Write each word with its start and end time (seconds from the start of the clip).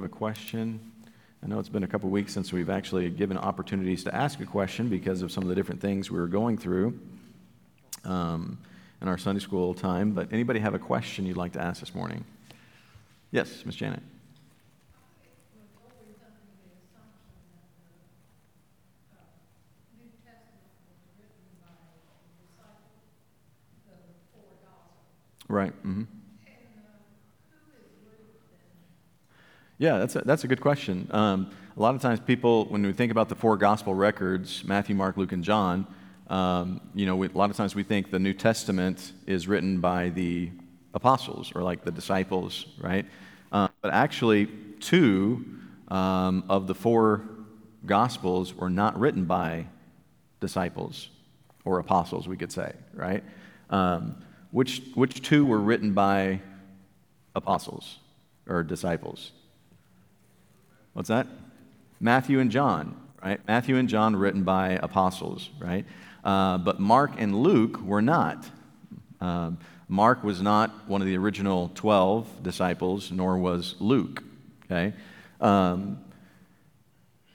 have 0.00 0.10
a 0.10 0.14
question? 0.14 0.80
I 1.44 1.46
know 1.46 1.58
it's 1.58 1.68
been 1.68 1.82
a 1.82 1.86
couple 1.86 2.08
weeks 2.08 2.32
since 2.32 2.54
we've 2.54 2.70
actually 2.70 3.10
given 3.10 3.36
opportunities 3.36 4.02
to 4.04 4.14
ask 4.14 4.40
a 4.40 4.46
question 4.46 4.88
because 4.88 5.20
of 5.20 5.30
some 5.30 5.42
of 5.42 5.50
the 5.50 5.54
different 5.54 5.82
things 5.82 6.10
we 6.10 6.18
were 6.18 6.26
going 6.26 6.56
through 6.56 6.98
um, 8.06 8.58
in 9.02 9.08
our 9.08 9.18
Sunday 9.18 9.40
school 9.40 9.74
time. 9.74 10.12
But 10.12 10.32
anybody 10.32 10.58
have 10.60 10.72
a 10.72 10.78
question 10.78 11.26
you'd 11.26 11.36
like 11.36 11.52
to 11.52 11.60
ask 11.60 11.80
this 11.80 11.94
morning? 11.94 12.24
Yes, 13.30 13.62
Miss 13.66 13.74
Janet. 13.74 14.00
Right. 25.46 25.72
Mm-hmm. 25.84 26.19
Yeah, 29.80 29.98
that's 29.98 30.14
a, 30.14 30.22
that's 30.24 30.44
a 30.44 30.46
good 30.46 30.60
question. 30.60 31.08
Um, 31.10 31.50
a 31.76 31.80
lot 31.80 31.96
of 31.96 32.02
times, 32.02 32.20
people, 32.20 32.66
when 32.66 32.86
we 32.86 32.92
think 32.92 33.10
about 33.10 33.28
the 33.28 33.34
four 33.34 33.56
gospel 33.56 33.94
records 33.94 34.62
Matthew, 34.62 34.94
Mark, 34.94 35.16
Luke, 35.16 35.32
and 35.32 35.42
John 35.42 35.86
um, 36.30 36.80
you 36.94 37.06
know, 37.06 37.16
we, 37.16 37.26
a 37.26 37.32
lot 37.32 37.50
of 37.50 37.56
times 37.56 37.74
we 37.74 37.82
think 37.82 38.12
the 38.12 38.20
New 38.20 38.32
Testament 38.32 39.12
is 39.26 39.48
written 39.48 39.80
by 39.80 40.10
the 40.10 40.50
apostles 40.94 41.50
or 41.56 41.62
like 41.64 41.84
the 41.84 41.90
disciples, 41.90 42.66
right? 42.80 43.04
Uh, 43.50 43.66
but 43.82 43.92
actually, 43.92 44.46
two 44.78 45.44
um, 45.88 46.44
of 46.48 46.68
the 46.68 46.74
four 46.74 47.22
gospels 47.84 48.54
were 48.54 48.70
not 48.70 48.98
written 48.98 49.24
by 49.24 49.66
disciples 50.38 51.08
or 51.64 51.80
apostles, 51.80 52.28
we 52.28 52.36
could 52.36 52.52
say, 52.52 52.72
right? 52.94 53.24
Um, 53.68 54.22
which, 54.52 54.82
which 54.94 55.22
two 55.22 55.44
were 55.44 55.58
written 55.58 55.94
by 55.94 56.40
apostles 57.34 57.98
or 58.46 58.62
disciples? 58.62 59.32
What's 60.92 61.08
that? 61.08 61.26
Matthew 62.00 62.40
and 62.40 62.50
John, 62.50 62.96
right? 63.22 63.40
Matthew 63.46 63.76
and 63.76 63.88
John 63.88 64.16
written 64.16 64.42
by 64.42 64.78
apostles, 64.82 65.50
right? 65.58 65.84
Uh, 66.24 66.58
but 66.58 66.80
Mark 66.80 67.12
and 67.18 67.42
Luke 67.42 67.80
were 67.82 68.02
not. 68.02 68.50
Uh, 69.20 69.52
Mark 69.88 70.24
was 70.24 70.42
not 70.42 70.88
one 70.88 71.00
of 71.00 71.06
the 71.06 71.16
original 71.16 71.70
12 71.74 72.42
disciples, 72.42 73.12
nor 73.12 73.38
was 73.38 73.76
Luke, 73.78 74.22
okay? 74.64 74.92
Um, 75.40 75.98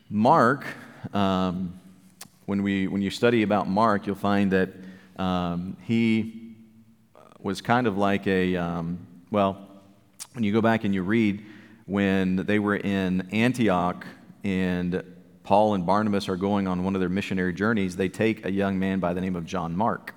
Mark, 0.09 0.65
um, 1.13 1.79
when, 2.45 2.61
we, 2.61 2.87
when 2.87 3.01
you 3.01 3.09
study 3.09 3.43
about 3.43 3.69
Mark, 3.69 4.05
you'll 4.05 4.15
find 4.15 4.51
that 4.51 4.69
um, 5.17 5.77
he 5.83 6.55
was 7.39 7.61
kind 7.61 7.87
of 7.87 7.97
like 7.97 8.27
a, 8.27 8.55
um, 8.55 9.05
well, 9.31 9.65
when 10.33 10.43
you 10.43 10.51
go 10.51 10.61
back 10.61 10.83
and 10.83 10.93
you 10.93 11.03
read 11.03 11.43
when 11.85 12.37
they 12.37 12.59
were 12.59 12.75
in 12.75 13.29
Antioch 13.31 14.05
and 14.43 15.03
Paul 15.43 15.75
and 15.75 15.85
Barnabas 15.85 16.27
are 16.27 16.35
going 16.35 16.67
on 16.67 16.83
one 16.83 16.95
of 16.95 16.99
their 16.99 17.09
missionary 17.09 17.53
journeys, 17.53 17.95
they 17.95 18.09
take 18.09 18.45
a 18.45 18.51
young 18.51 18.79
man 18.79 18.99
by 18.99 19.13
the 19.13 19.21
name 19.21 19.35
of 19.35 19.45
John 19.45 19.75
Mark. 19.75 20.15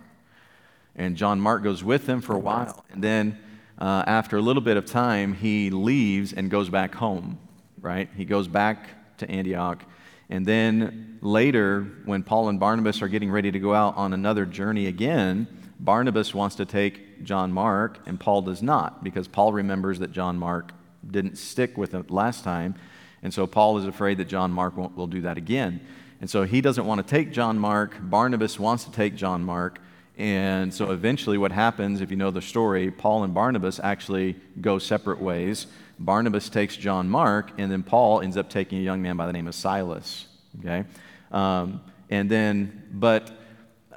And 0.97 1.17
John 1.17 1.41
Mark 1.41 1.63
goes 1.63 1.85
with 1.85 2.07
them 2.07 2.21
for 2.21 2.35
a 2.35 2.39
while. 2.39 2.85
And 2.91 3.05
then, 3.05 3.39
uh, 3.79 4.05
after 4.07 4.39
a 4.39 4.43
little 4.43 4.63
bit 4.63 4.77
of 4.77 4.87
time, 4.87 5.35
he 5.35 5.71
leaves 5.71 6.33
and 6.33 6.51
goes 6.51 6.69
back 6.69 6.95
home, 6.95 7.39
right? 7.81 8.09
He 8.17 8.25
goes 8.25 8.49
back 8.49 9.17
to 9.19 9.31
Antioch. 9.31 9.85
And 10.31 10.45
then 10.45 11.19
later, 11.21 11.87
when 12.05 12.23
Paul 12.23 12.49
and 12.49 12.59
Barnabas 12.59 13.03
are 13.03 13.09
getting 13.09 13.31
ready 13.31 13.53
to 13.53 13.59
go 13.59 13.75
out 13.75 13.97
on 13.97 14.13
another 14.13 14.45
journey 14.45 14.87
again, 14.87 15.47
Barnabas 15.79 16.35
wants 16.35 16.57
to 16.57 16.65
take 16.65 17.23
John 17.23 17.53
Mark, 17.53 18.01
and 18.07 18.19
Paul 18.19 18.43
does 18.43 18.63
not, 18.63 19.05
because 19.05 19.29
Paul 19.29 19.53
remembers 19.53 20.01
that 20.01 20.11
John 20.11 20.39
Mark 20.39 20.73
didn't 21.11 21.37
stick 21.37 21.77
with 21.77 21.93
him 21.93 22.05
last 22.09 22.45
time. 22.45 22.75
And 23.23 23.35
so 23.35 23.47
Paul 23.47 23.79
is 23.79 23.87
afraid 23.87 24.19
that 24.19 24.27
John 24.27 24.53
Mark 24.53 24.77
will 24.77 25.07
do 25.07 25.23
that 25.23 25.37
again. 25.37 25.81
And 26.21 26.29
so 26.29 26.45
he 26.45 26.61
doesn't 26.61 26.85
want 26.85 27.05
to 27.05 27.09
take 27.09 27.33
John 27.33 27.59
Mark. 27.59 27.97
Barnabas 28.01 28.59
wants 28.59 28.85
to 28.85 28.93
take 28.93 29.15
John 29.15 29.45
Mark. 29.45 29.81
And 30.17 30.75
so 30.75 30.91
eventually, 30.91 31.39
what 31.39 31.53
happens, 31.53 32.01
if 32.01 32.11
you 32.11 32.17
know 32.17 32.33
the 32.33 32.43
story, 32.43 32.91
Paul 32.91 33.23
and 33.23 33.33
Barnabas 33.33 33.79
actually 33.79 34.37
go 34.61 34.79
separate 34.79 35.21
ways. 35.21 35.69
Barnabas 36.01 36.49
takes 36.49 36.77
John 36.77 37.09
Mark, 37.09 37.53
and 37.57 37.71
then 37.71 37.85
Paul 37.85 38.21
ends 38.21 38.37
up 38.37 38.51
taking 38.51 38.79
a 38.79 38.83
young 38.83 39.01
man 39.01 39.17
by 39.17 39.27
the 39.27 39.33
name 39.33 39.47
of 39.47 39.55
Silas. 39.55 40.27
Okay? 40.59 40.85
Um, 41.31 41.81
and 42.11 42.29
then, 42.29 42.85
but 42.93 43.31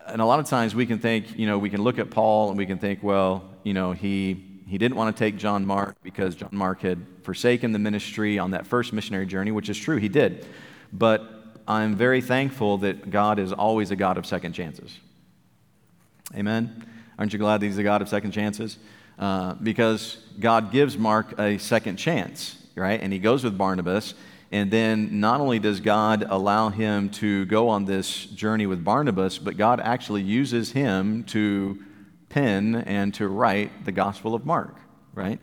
and 0.08 0.22
a 0.22 0.26
lot 0.26 0.40
of 0.40 0.46
times 0.46 0.76
we 0.76 0.86
can 0.86 1.00
think, 1.00 1.38
you 1.38 1.48
know, 1.48 1.58
we 1.58 1.70
can 1.70 1.82
look 1.82 1.98
at 1.98 2.10
Paul 2.10 2.50
and 2.50 2.58
we 2.58 2.66
can 2.66 2.78
think, 2.78 3.02
well, 3.02 3.50
you 3.64 3.74
know, 3.74 3.92
he 3.94 4.51
he 4.72 4.78
didn't 4.78 4.96
want 4.96 5.14
to 5.14 5.20
take 5.20 5.36
John 5.36 5.66
Mark 5.66 5.98
because 6.02 6.34
John 6.34 6.52
Mark 6.54 6.82
had 6.82 7.06
forsaken 7.24 7.74
the 7.74 7.78
ministry 7.78 8.40
on 8.40 8.52
that 8.52 8.66
first 8.66 8.94
missionary 8.94 9.26
journey, 9.26 9.52
which 9.52 9.68
is 9.68 9.78
true, 9.78 9.98
he 9.98 10.08
did. 10.08 10.48
But 10.94 11.30
I'm 11.68 11.94
very 11.98 12.22
thankful 12.22 12.78
that 12.78 13.12
God 13.12 13.38
is 13.38 13.52
always 13.52 13.92
a 13.92 13.98
God 13.98 14.18
of 14.18 14.26
second 14.26 14.54
chances. 14.54 14.98
Amen? 16.34 16.86
Aren't 17.20 17.34
you 17.34 17.40
glad 17.40 17.60
that 17.60 17.66
He's 17.66 17.78
a 17.80 17.84
God 17.84 18.02
of 18.02 18.08
second 18.08 18.32
chances? 18.32 18.78
Uh, 19.20 19.56
because 19.56 20.20
God 20.40 20.72
gives 20.72 20.98
Mark 20.98 21.38
a 21.38 21.58
second 21.58 21.98
chance, 21.98 22.56
right? 22.74 23.02
And 23.02 23.12
he 23.12 23.20
goes 23.20 23.44
with 23.44 23.58
Barnabas. 23.58 24.14
And 24.54 24.72
then 24.72 25.20
not 25.20 25.42
only 25.42 25.60
does 25.60 25.82
God 25.82 26.26
allow 26.30 26.70
him 26.70 27.10
to 27.10 27.46
go 27.48 27.68
on 27.68 27.84
this 27.84 28.26
journey 28.26 28.68
with 28.68 28.86
Barnabas, 28.86 29.38
but 29.38 29.58
God 29.58 29.82
actually 29.82 30.22
uses 30.22 30.72
him 30.72 31.26
to 31.26 31.78
pen 32.32 32.76
and 32.76 33.14
to 33.16 33.28
write 33.28 33.86
the 33.86 33.92
Gospel 33.92 34.34
of 34.34 34.46
Mark, 34.46 34.76
right? 35.14 35.40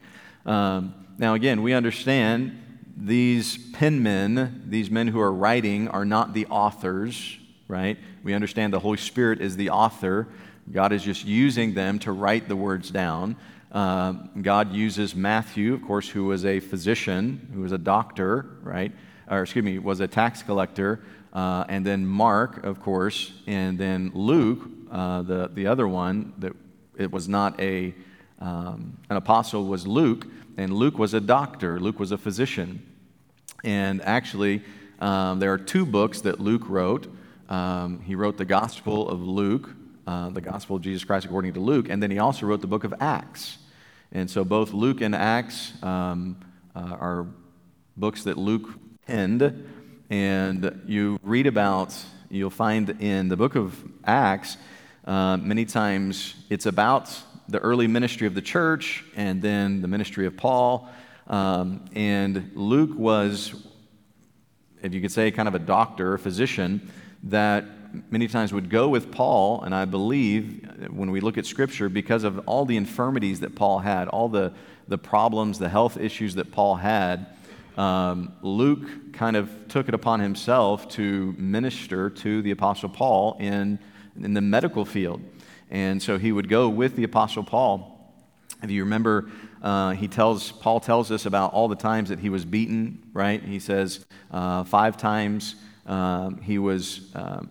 Um, 0.47 0.95
now, 1.19 1.35
again, 1.35 1.63
we 1.63 1.75
understand 1.75 2.63
these 2.97 3.59
penmen, 3.73 4.69
these 4.69 4.91
men 4.91 5.09
who 5.09 5.21
are 5.21 5.33
writing, 5.33 5.89
are 5.89 6.05
not 6.05 6.33
the 6.33 6.47
authors, 6.47 7.39
right? 7.69 7.99
We 8.25 8.35
understand 8.35 8.73
the 8.73 8.81
Holy 8.81 8.99
Spirit 8.99 9.41
is 9.41 9.57
the 9.57 9.71
author. 9.71 10.29
God 10.73 10.93
is 10.93 11.03
just 11.03 11.25
using 11.25 11.75
them 11.75 11.99
to 12.01 12.13
write 12.13 12.49
the 12.49 12.57
words 12.57 12.91
down. 12.91 13.37
Uh, 13.71 14.13
God 14.41 14.73
uses 14.73 15.15
Matthew, 15.15 15.75
of 15.75 15.83
course, 15.83 16.09
who 16.09 16.25
was 16.25 16.45
a 16.45 16.61
physician, 16.61 17.51
who 17.55 17.61
was 17.61 17.73
a 17.73 17.79
doctor, 17.79 18.47
right? 18.63 18.93
Or, 19.31 19.43
excuse 19.43 19.65
me, 19.65 19.79
was 19.79 20.01
a 20.01 20.09
tax 20.09 20.43
collector. 20.43 21.01
Uh, 21.33 21.65
and 21.69 21.85
then 21.85 22.07
Mark, 22.07 22.65
of 22.65 22.81
course, 22.81 23.33
and 23.47 23.79
then 23.79 24.11
Luke, 24.15 24.61
uh, 24.91 25.23
the, 25.23 25.51
the 25.53 25.67
other 25.67 25.87
one 25.87 26.33
that 26.39 26.55
it 26.99 27.11
was 27.13 27.29
not 27.29 27.59
a, 27.61 27.95
um, 28.41 28.99
an 29.09 29.17
apostle, 29.17 29.67
was 29.67 29.87
Luke. 29.87 30.27
And 30.57 30.73
Luke 30.73 30.99
was 30.99 31.15
a 31.15 31.21
doctor, 31.21 31.79
Luke 31.79 32.01
was 32.01 32.11
a 32.11 32.19
physician. 32.19 32.83
And 33.65 34.03
actually, 34.03 34.63
um, 35.01 35.39
there 35.39 35.53
are 35.53 35.59
two 35.59 35.87
books 35.87 36.23
that 36.23 36.41
Luke 36.41 36.69
wrote. 36.69 37.07
Um, 37.49 38.01
he 38.01 38.15
wrote 38.15 38.37
the 38.37 38.45
Gospel 38.45 39.09
of 39.09 39.23
Luke, 39.23 39.71
uh, 40.07 40.31
the 40.31 40.41
Gospel 40.41 40.77
of 40.77 40.83
Jesus 40.83 41.05
Christ 41.05 41.27
according 41.27 41.55
to 41.55 41.61
Luke, 41.61 41.89
and 41.89 42.03
then 42.03 42.11
he 42.11 42.19
also 42.19 42.47
wrote 42.47 42.61
the 42.61 42.67
book 42.67 42.85
of 42.85 42.95
Acts. 43.01 43.59
And 44.13 44.31
so 44.31 44.45
both 44.45 44.73
Luke 44.73 45.01
and 45.01 45.15
Acts 45.15 45.73
um, 45.83 46.37
uh, 46.75 46.97
are 47.01 47.27
books 47.97 48.25
that 48.25 48.39
Luke 48.39 48.69
penned. 49.07 49.67
And 50.11 50.83
you 50.87 51.19
read 51.23 51.47
about, 51.47 51.95
you'll 52.31 52.51
find 52.51 52.89
in 53.01 53.29
the 53.29 53.37
book 53.37 53.55
of 53.55 53.85
Acts, 54.05 54.57
uh, 55.09 55.39
many 55.39 55.65
times 55.65 56.35
it's 56.51 56.67
about 56.67 57.11
the 57.49 57.59
early 57.61 57.87
ministry 57.87 58.27
of 58.27 58.35
the 58.35 58.43
church 58.43 59.03
and 59.17 59.41
then 59.41 59.81
the 59.81 59.89
ministry 59.89 60.27
of 60.27 60.37
Paul. 60.37 60.87
Um, 61.27 61.87
and 61.95 62.51
Luke 62.55 62.91
was, 62.95 63.55
if 64.83 64.93
you 64.93 65.01
could 65.01 65.11
say, 65.11 65.31
kind 65.31 65.49
of 65.49 65.55
a 65.55 65.59
doctor, 65.59 66.13
a 66.13 66.19
physician, 66.19 66.93
that 67.23 67.65
many 68.11 68.29
times 68.29 68.53
would 68.53 68.69
go 68.69 68.91
with 68.91 69.11
Paul, 69.11 69.63
and 69.63 69.75
I 69.75 69.87
believe 69.87 70.91
when 70.91 71.11
we 71.11 71.21
look 71.21 71.39
at 71.39 71.47
Scripture, 71.47 71.89
because 71.89 72.23
of 72.23 72.41
all 72.41 72.67
the 72.67 72.77
infirmities 72.77 73.41
that 73.41 73.55
Paul 73.55 73.79
had, 73.79 74.09
all 74.09 74.29
the, 74.29 74.53
the 74.89 74.99
problems, 74.99 75.59
the 75.59 75.71
health 75.71 75.97
issues 75.97 76.35
that 76.35 76.53
Paul 76.53 76.77
had, 76.77 77.29
um, 77.79 78.35
Luke 78.43 79.15
kind 79.15 79.37
of 79.37 79.51
took 79.69 79.89
it 79.89 79.95
upon 79.95 80.21
himself 80.21 80.87
to 80.91 81.35
minister 81.39 82.11
to 82.11 82.43
the 82.43 82.51
Apostle 82.51 82.91
Paul 82.91 83.39
in, 83.41 83.79
in 84.23 84.35
the 84.35 84.41
medical 84.41 84.85
field. 84.85 85.21
And 85.71 86.03
so 86.03 86.19
he 86.19 86.33
would 86.33 86.49
go 86.49 86.69
with 86.69 86.97
the 86.97 87.05
Apostle 87.05 87.45
Paul. 87.45 87.95
If 88.63 88.71
you 88.71 88.83
remember, 88.83 89.31
uh, 89.63 89.91
he 89.91 90.09
tells, 90.09 90.51
Paul 90.51 90.81
tells 90.81 91.13
us 91.13 91.27
about 91.27 91.53
all 91.53 91.69
the 91.69 91.77
times 91.77 92.09
that 92.09 92.19
he 92.19 92.29
was 92.29 92.45
beaten, 92.45 93.03
right? 93.13 93.43
He 93.43 93.59
says 93.59 94.05
uh, 94.31 94.65
five 94.65 94.97
times 94.97 95.55
um, 95.87 96.41
he 96.41 96.59
was 96.59 97.11
um, 97.15 97.51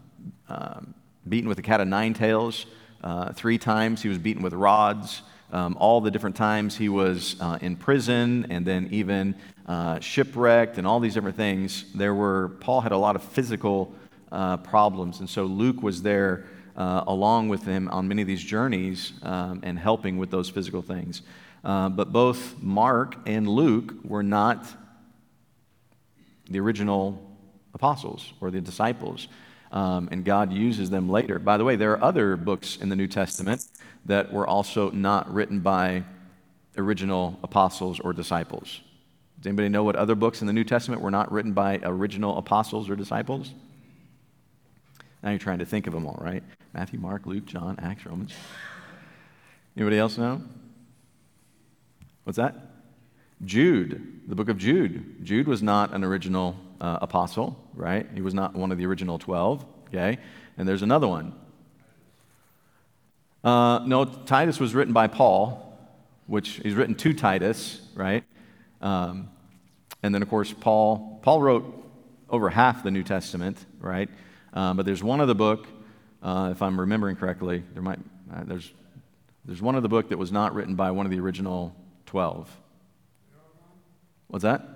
um, 0.50 0.94
beaten 1.28 1.48
with 1.48 1.60
a 1.60 1.62
cat 1.62 1.80
of 1.80 1.88
nine 1.88 2.14
tails. 2.14 2.66
Uh, 3.04 3.32
three 3.34 3.58
times 3.58 4.02
he 4.02 4.10
was 4.10 4.18
beaten 4.18 4.44
with 4.44 4.54
rods. 4.54 5.22
Um, 5.52 5.78
all 5.80 6.02
the 6.02 6.12
different 6.12 6.36
times 6.36 6.76
he 6.76 6.90
was 6.90 7.38
uh, 7.40 7.58
in 7.62 7.78
prison 7.78 8.48
and 8.50 8.66
then 8.66 8.90
even 8.92 9.36
uh, 9.66 10.00
shipwrecked 10.00 10.78
and 10.78 10.86
all 10.86 11.00
these 11.00 11.14
different 11.14 11.38
things. 11.38 11.86
There 11.94 12.14
were, 12.14 12.50
Paul 12.60 12.82
had 12.82 12.92
a 12.92 12.98
lot 12.98 13.16
of 13.16 13.24
physical 13.24 13.94
uh, 14.32 14.58
problems. 14.58 15.20
And 15.20 15.30
so 15.30 15.46
Luke 15.46 15.82
was 15.82 16.02
there 16.02 16.46
uh, 16.78 17.04
along 17.08 17.50
with 17.50 17.66
them 17.66 17.90
on 17.90 18.08
many 18.08 18.22
of 18.22 18.28
these 18.28 18.44
journeys 18.44 19.14
um, 19.24 19.60
and 19.64 19.78
helping 19.78 20.18
with 20.18 20.30
those 20.30 20.50
physical 20.50 20.82
things. 20.82 21.24
Uh, 21.64 21.90
but 21.90 22.14
both 22.14 22.62
Mark 22.62 23.18
and 23.26 23.50
Luke 23.50 23.94
were 24.04 24.24
not 24.24 24.66
the 26.50 26.60
original 26.60 27.22
apostles 27.74 28.32
or 28.40 28.52
the 28.52 28.62
disciples. 28.62 29.28
Um, 29.72 30.08
and 30.12 30.24
God 30.24 30.54
uses 30.54 30.90
them 30.90 31.10
later. 31.10 31.40
By 31.40 31.58
the 31.58 31.66
way, 31.66 31.76
there 31.76 31.92
are 31.92 32.02
other 32.02 32.38
books 32.38 32.78
in 32.78 32.88
the 32.88 32.96
New 32.96 33.08
Testament 33.08 33.66
that 34.06 34.32
were 34.32 34.48
also 34.48 34.92
not 34.92 35.34
written 35.34 35.60
by 35.60 36.04
original 36.78 37.38
apostles 37.44 38.00
or 38.00 38.14
disciples. 38.14 38.82
Does 39.40 39.48
anybody 39.48 39.70
know 39.70 39.84
what 39.84 39.96
other 39.96 40.16
books 40.16 40.42
in 40.42 40.48
the 40.48 40.54
New 40.54 40.64
Testament 40.64 41.02
were 41.02 41.12
not 41.12 41.32
written 41.32 41.52
by 41.52 41.80
original 41.84 42.38
apostles 42.38 42.90
or 42.90 42.96
disciples? 42.96 43.54
Now 45.24 45.30
you're 45.32 45.40
trying 45.40 45.60
to 45.60 45.66
think 45.66 45.88
of 45.88 45.94
them 45.94 46.06
all, 46.06 46.20
right? 46.22 46.44
Matthew, 46.74 47.00
Mark, 47.00 47.26
Luke, 47.26 47.46
John, 47.46 47.78
Acts, 47.82 48.06
Romans. 48.06 48.34
Anybody 49.76 49.98
else 49.98 50.18
know? 50.18 50.42
What's 52.24 52.38
that? 52.38 52.56
Jude, 53.46 54.22
the 54.28 54.36
book 54.36 54.50
of 54.50 54.58
Jude. 54.58 55.24
Jude 55.24 55.48
was 55.48 55.62
not 55.62 55.94
an 55.94 56.04
original 56.04 56.56
uh, 56.82 57.00
apostle, 57.02 57.58
right? 57.74 58.08
He 58.14 58.22
was 58.22 58.34
not 58.34 58.56
one 58.56 58.72
of 58.72 58.78
the 58.78 58.86
original 58.86 59.20
12, 59.20 59.66
okay? 59.88 60.18
And 60.58 60.68
there's 60.68 60.82
another 60.82 61.08
one. 61.08 61.34
Uh, 63.44 63.80
no, 63.86 64.06
Titus 64.06 64.60
was 64.60 64.74
written 64.74 64.94
by 64.94 65.08
Paul, 65.08 65.78
which 66.26 66.60
he's 66.64 66.74
written 66.74 66.96
to 66.96 67.14
Titus, 67.14 67.82
right? 67.96 68.24
Um, 68.82 69.30
and 70.04 70.14
then, 70.14 70.22
of 70.22 70.30
course, 70.30 70.54
Paul, 70.54 71.20
Paul 71.22 71.42
wrote 71.42 71.86
over 72.30 72.50
half 72.50 72.84
the 72.84 72.92
New 72.92 73.04
Testament, 73.04 73.64
right? 73.80 74.10
Um, 74.58 74.76
but 74.76 74.88
there's 74.88 75.04
one 75.04 75.20
of 75.20 75.28
the 75.28 75.36
book, 75.36 75.68
uh, 76.24 76.50
if 76.52 76.64
I'm 76.64 76.80
remembering 76.80 77.16
correctly, 77.16 77.62
there 77.76 77.84
might, 77.84 78.00
uh, 78.34 78.44
there's, 78.44 78.74
there's 79.46 79.62
one 79.62 79.76
of 79.76 79.84
the 79.84 79.88
book 79.88 80.10
that 80.10 80.18
was 80.18 80.32
not 80.32 80.56
written 80.56 80.74
by 80.74 80.90
one 80.90 81.06
of 81.06 81.12
the 81.12 81.20
original 81.20 81.76
12. 82.08 82.50
What's 84.30 84.42
that? 84.42 84.68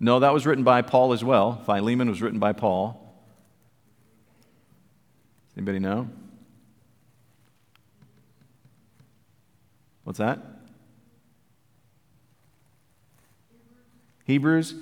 No, 0.00 0.20
that 0.20 0.32
was 0.32 0.46
written 0.46 0.64
by 0.64 0.80
Paul 0.80 1.12
as 1.12 1.22
well. 1.22 1.62
Philemon 1.66 2.08
was 2.08 2.22
written 2.22 2.38
by 2.38 2.54
Paul. 2.54 3.14
Anybody 5.54 5.78
know? 5.78 6.08
What's 10.04 10.20
that? 10.20 10.38
Hebrews? 14.24 14.74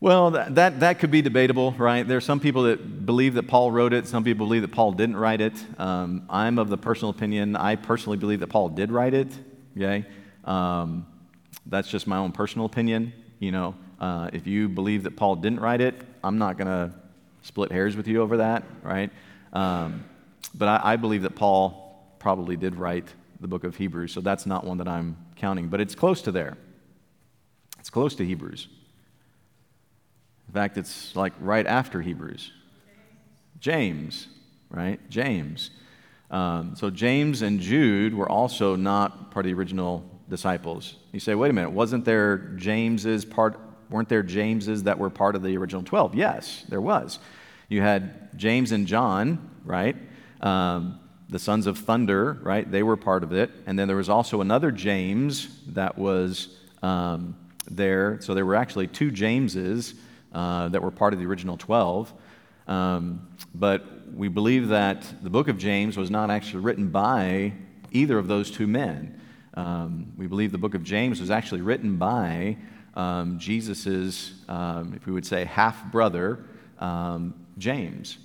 Well, 0.00 0.30
that, 0.30 0.54
that, 0.54 0.80
that, 0.80 1.00
could 1.00 1.10
be 1.10 1.22
debatable, 1.22 1.72
right? 1.72 2.06
There 2.06 2.18
are 2.18 2.20
some 2.20 2.38
people 2.38 2.62
that 2.64 3.04
believe 3.04 3.34
that 3.34 3.48
Paul 3.48 3.72
wrote 3.72 3.92
it, 3.92 4.06
some 4.06 4.22
people 4.22 4.46
believe 4.46 4.62
that 4.62 4.70
Paul 4.70 4.92
didn't 4.92 5.16
write 5.16 5.40
it. 5.40 5.54
Um, 5.76 6.24
I'm 6.30 6.60
of 6.60 6.68
the 6.68 6.78
personal 6.78 7.10
opinion, 7.10 7.56
I 7.56 7.74
personally 7.74 8.16
believe 8.16 8.38
that 8.38 8.46
Paul 8.46 8.68
did 8.68 8.92
write 8.92 9.12
it, 9.12 9.26
okay? 9.76 10.06
Um, 10.44 11.04
that's 11.66 11.88
just 11.88 12.06
my 12.06 12.16
own 12.16 12.30
personal 12.30 12.64
opinion. 12.64 13.12
You 13.40 13.50
know, 13.50 13.74
uh, 13.98 14.30
if 14.32 14.46
you 14.46 14.68
believe 14.68 15.02
that 15.02 15.16
Paul 15.16 15.34
didn't 15.34 15.58
write 15.58 15.80
it, 15.80 15.96
I'm 16.22 16.38
not 16.38 16.58
going 16.58 16.68
to 16.68 16.92
split 17.42 17.72
hairs 17.72 17.96
with 17.96 18.06
you 18.06 18.22
over 18.22 18.36
that, 18.36 18.62
right? 18.84 19.10
Um, 19.52 20.04
but 20.54 20.68
I, 20.68 20.92
I 20.92 20.96
believe 20.96 21.22
that 21.22 21.34
Paul 21.34 22.14
probably 22.20 22.56
did 22.56 22.76
write 22.76 23.08
the 23.40 23.48
book 23.48 23.64
of 23.64 23.74
Hebrews, 23.74 24.12
so 24.12 24.20
that's 24.20 24.46
not 24.46 24.62
one 24.62 24.78
that 24.78 24.86
I'm 24.86 25.16
counting, 25.34 25.66
but 25.66 25.80
it's 25.80 25.96
close 25.96 26.22
to 26.22 26.30
there. 26.30 26.56
It's 27.80 27.90
close 27.90 28.14
to 28.14 28.24
Hebrews. 28.24 28.68
In 30.48 30.54
fact, 30.54 30.78
it's 30.78 31.14
like 31.14 31.34
right 31.40 31.66
after 31.66 32.00
Hebrews. 32.00 32.52
James, 33.60 34.28
right? 34.70 34.98
James. 35.10 35.70
Um, 36.30 36.74
so 36.76 36.90
James 36.90 37.42
and 37.42 37.60
Jude 37.60 38.14
were 38.14 38.28
also 38.28 38.76
not 38.76 39.30
part 39.30 39.46
of 39.46 39.50
the 39.50 39.58
original 39.58 40.08
disciples. 40.28 40.96
You 41.12 41.20
say, 41.20 41.34
wait 41.34 41.50
a 41.50 41.52
minute, 41.52 41.70
wasn't 41.70 42.04
there 42.04 42.38
James's 42.56 43.24
part? 43.24 43.58
Weren't 43.90 44.08
there 44.08 44.22
Jameses 44.22 44.84
that 44.84 44.98
were 44.98 45.10
part 45.10 45.34
of 45.34 45.42
the 45.42 45.56
original 45.56 45.82
12? 45.82 46.14
Yes, 46.14 46.64
there 46.68 46.80
was. 46.80 47.18
You 47.68 47.80
had 47.82 48.36
James 48.38 48.72
and 48.72 48.86
John, 48.86 49.50
right? 49.64 49.96
Um, 50.40 51.00
the 51.30 51.38
sons 51.38 51.66
of 51.66 51.78
thunder, 51.78 52.38
right? 52.42 52.70
They 52.70 52.82
were 52.82 52.96
part 52.96 53.22
of 53.22 53.32
it. 53.32 53.50
And 53.66 53.78
then 53.78 53.88
there 53.88 53.96
was 53.96 54.08
also 54.08 54.40
another 54.40 54.70
James 54.70 55.48
that 55.68 55.98
was 55.98 56.48
um, 56.82 57.36
there. 57.70 58.18
So 58.20 58.34
there 58.34 58.46
were 58.46 58.54
actually 58.54 58.86
two 58.86 59.10
Jameses 59.10 59.94
uh, 60.32 60.68
that 60.68 60.82
were 60.82 60.90
part 60.90 61.12
of 61.12 61.18
the 61.18 61.26
original 61.26 61.56
12. 61.56 62.12
Um, 62.66 63.28
but 63.54 64.12
we 64.14 64.28
believe 64.28 64.68
that 64.68 65.06
the 65.22 65.30
book 65.30 65.48
of 65.48 65.58
James 65.58 65.96
was 65.96 66.10
not 66.10 66.30
actually 66.30 66.62
written 66.62 66.88
by 66.88 67.52
either 67.90 68.18
of 68.18 68.28
those 68.28 68.50
two 68.50 68.66
men. 68.66 69.20
Um, 69.54 70.12
we 70.16 70.26
believe 70.26 70.52
the 70.52 70.58
book 70.58 70.74
of 70.74 70.84
James 70.84 71.20
was 71.20 71.30
actually 71.30 71.62
written 71.62 71.96
by 71.96 72.56
um, 72.94 73.38
Jesus's, 73.38 74.34
um, 74.48 74.92
if 74.94 75.06
we 75.06 75.12
would 75.12 75.26
say, 75.26 75.44
half 75.44 75.90
brother, 75.90 76.44
um, 76.78 77.34
James. 77.56 78.18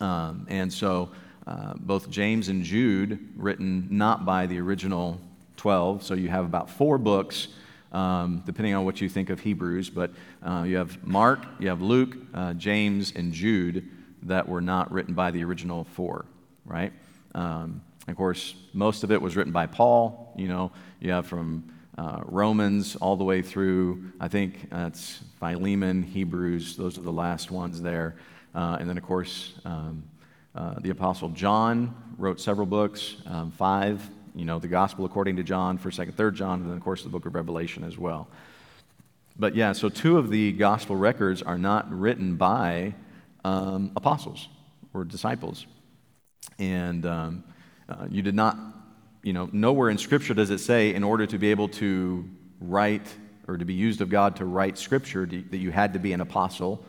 Um, 0.00 0.46
and 0.50 0.72
so 0.72 1.10
uh, 1.46 1.74
both 1.74 2.10
James 2.10 2.48
and 2.48 2.62
Jude, 2.62 3.18
written 3.36 3.88
not 3.90 4.24
by 4.24 4.46
the 4.46 4.58
original 4.60 5.20
12, 5.56 6.02
so 6.02 6.14
you 6.14 6.28
have 6.28 6.44
about 6.44 6.68
four 6.68 6.98
books 6.98 7.48
um, 7.92 8.42
depending 8.46 8.74
on 8.74 8.84
what 8.84 9.00
you 9.00 9.08
think 9.08 9.30
of 9.30 9.40
Hebrews. 9.40 9.90
But 9.90 10.12
uh, 10.42 10.64
you 10.66 10.76
have 10.76 11.02
Mark, 11.06 11.44
you 11.58 11.68
have 11.68 11.82
Luke, 11.82 12.16
uh, 12.34 12.54
James, 12.54 13.12
and 13.14 13.32
Jude 13.32 13.88
that 14.22 14.48
were 14.48 14.60
not 14.60 14.92
written 14.92 15.14
by 15.14 15.30
the 15.30 15.44
original 15.44 15.84
four, 15.84 16.26
right? 16.64 16.92
Um, 17.34 17.82
of 18.08 18.16
course, 18.16 18.54
most 18.72 19.04
of 19.04 19.10
it 19.10 19.20
was 19.20 19.36
written 19.36 19.52
by 19.52 19.66
Paul. 19.66 20.32
You 20.36 20.48
know, 20.48 20.72
you 21.00 21.10
have 21.10 21.26
from 21.26 21.64
uh, 21.98 22.20
Romans 22.24 22.96
all 22.96 23.16
the 23.16 23.24
way 23.24 23.42
through, 23.42 24.12
I 24.20 24.28
think 24.28 24.70
that's 24.70 25.20
Philemon, 25.40 26.02
Hebrews, 26.02 26.76
those 26.76 26.98
are 26.98 27.02
the 27.02 27.12
last 27.12 27.50
ones 27.50 27.80
there. 27.80 28.16
Uh, 28.54 28.76
and 28.80 28.88
then, 28.88 28.96
of 28.98 29.04
course, 29.04 29.54
um, 29.64 30.04
uh, 30.54 30.74
the 30.80 30.90
Apostle 30.90 31.28
John 31.30 31.94
wrote 32.18 32.40
several 32.40 32.66
books, 32.66 33.16
um, 33.26 33.50
five 33.50 34.08
you 34.36 34.44
know, 34.44 34.58
the 34.58 34.68
gospel 34.68 35.06
according 35.06 35.36
to 35.36 35.42
John, 35.42 35.78
1st, 35.78 36.06
2nd, 36.08 36.12
3rd 36.12 36.34
John, 36.34 36.60
and 36.60 36.70
then, 36.70 36.76
of 36.76 36.84
course, 36.84 37.02
the 37.02 37.08
book 37.08 37.24
of 37.24 37.34
Revelation 37.34 37.82
as 37.82 37.96
well. 37.96 38.28
But 39.38 39.54
yeah, 39.54 39.72
so 39.72 39.88
two 39.88 40.18
of 40.18 40.30
the 40.30 40.52
gospel 40.52 40.94
records 40.94 41.42
are 41.42 41.58
not 41.58 41.90
written 41.90 42.36
by 42.36 42.94
um, 43.44 43.92
apostles 43.96 44.48
or 44.94 45.04
disciples. 45.04 45.66
And 46.58 47.04
um, 47.06 47.44
uh, 47.88 48.06
you 48.10 48.22
did 48.22 48.34
not, 48.34 48.58
you 49.22 49.32
know, 49.32 49.48
nowhere 49.52 49.90
in 49.90 49.98
Scripture 49.98 50.34
does 50.34 50.50
it 50.50 50.58
say 50.58 50.94
in 50.94 51.02
order 51.02 51.26
to 51.26 51.38
be 51.38 51.50
able 51.50 51.68
to 51.70 52.28
write 52.60 53.06
or 53.48 53.56
to 53.56 53.64
be 53.64 53.74
used 53.74 54.00
of 54.00 54.10
God 54.10 54.36
to 54.36 54.44
write 54.44 54.78
Scripture 54.78 55.26
that 55.26 55.58
you 55.58 55.70
had 55.70 55.92
to 55.94 55.98
be 55.98 56.12
an 56.12 56.20
apostle 56.20 56.84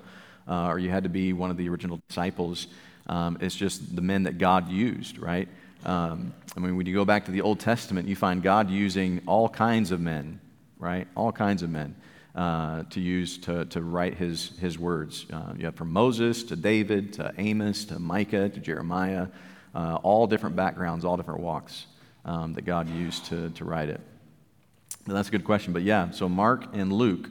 uh, 0.48 0.68
or 0.68 0.80
you 0.80 0.90
had 0.90 1.04
to 1.04 1.10
be 1.10 1.34
one 1.34 1.52
of 1.52 1.58
the 1.58 1.70
original 1.70 2.00
disciples. 2.08 2.68
Um, 3.08 3.38
it's 3.42 3.56
just 3.56 3.96
the 3.96 4.02
men 4.02 4.24
that 4.24 4.38
God 4.38 4.70
used, 4.70 5.18
right? 5.18 5.48
Um, 5.86 6.34
I 6.58 6.60
mean, 6.60 6.76
when 6.76 6.88
you 6.88 6.94
go 6.96 7.06
back 7.06 7.26
to 7.26 7.32
the 7.32 7.42
Old 7.42 7.60
Testament, 7.60 8.08
you 8.08 8.16
find 8.16 8.42
God 8.42 8.72
using 8.72 9.22
all 9.28 9.48
kinds 9.48 9.92
of 9.92 10.02
men, 10.02 10.42
right? 10.80 11.08
All 11.14 11.32
kinds 11.32 11.62
of 11.62 11.70
men 11.70 11.96
uh, 12.34 12.82
to 12.90 13.00
use 13.00 13.38
to, 13.40 13.66
to 13.66 13.82
write 13.84 14.16
his, 14.16 14.58
his 14.60 14.80
words. 14.80 15.28
Uh, 15.32 15.54
you 15.56 15.66
have 15.66 15.76
from 15.76 15.94
Moses 15.94 16.42
to 16.46 16.56
David 16.56 17.14
to 17.14 17.32
Amos 17.38 17.86
to 17.86 18.00
Micah 18.00 18.50
to 18.50 18.60
Jeremiah, 18.60 19.28
uh, 19.76 20.00
all 20.02 20.26
different 20.26 20.56
backgrounds, 20.56 21.06
all 21.06 21.16
different 21.16 21.42
walks 21.42 21.86
um, 22.26 22.54
that 22.54 22.66
God 22.66 22.90
used 22.90 23.26
to, 23.26 23.52
to 23.52 23.64
write 23.64 23.90
it. 23.90 24.02
Now, 25.06 25.14
that's 25.14 25.28
a 25.28 25.32
good 25.32 25.46
question. 25.46 25.74
But 25.74 25.84
yeah, 25.84 26.10
so 26.10 26.28
Mark 26.28 26.74
and 26.74 26.92
Luke 26.92 27.30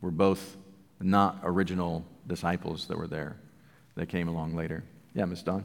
were 0.00 0.10
both 0.10 0.56
not 1.00 1.38
original 1.44 2.04
disciples 2.26 2.88
that 2.88 2.98
were 2.98 3.06
there, 3.06 3.36
that 3.94 4.08
came 4.08 4.26
along 4.26 4.56
later. 4.56 4.82
Yeah, 5.14 5.26
Miss 5.26 5.42
Dawn? 5.42 5.64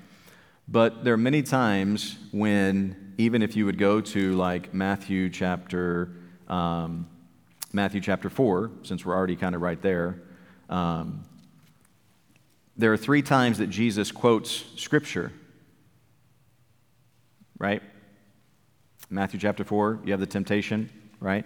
But 0.67 1.03
there 1.03 1.13
are 1.13 1.17
many 1.17 1.41
times 1.43 2.17
when, 2.31 3.13
even 3.17 3.41
if 3.41 3.55
you 3.55 3.65
would 3.65 3.77
go 3.77 4.01
to 4.01 4.33
like 4.33 4.73
Matthew 4.73 5.29
chapter, 5.29 6.11
um, 6.47 7.07
Matthew 7.73 8.01
chapter 8.01 8.29
4, 8.29 8.71
since 8.83 9.05
we're 9.05 9.15
already 9.15 9.35
kind 9.35 9.55
of 9.55 9.61
right 9.61 9.81
there, 9.81 10.21
um, 10.69 11.25
there 12.77 12.93
are 12.93 12.97
three 12.97 13.21
times 13.21 13.57
that 13.57 13.67
Jesus 13.67 14.11
quotes 14.11 14.63
Scripture, 14.75 15.31
right? 17.59 17.81
Matthew 19.09 19.39
chapter 19.39 19.63
4, 19.63 19.99
you 20.05 20.11
have 20.13 20.21
the 20.21 20.25
temptation, 20.25 20.89
right? 21.19 21.45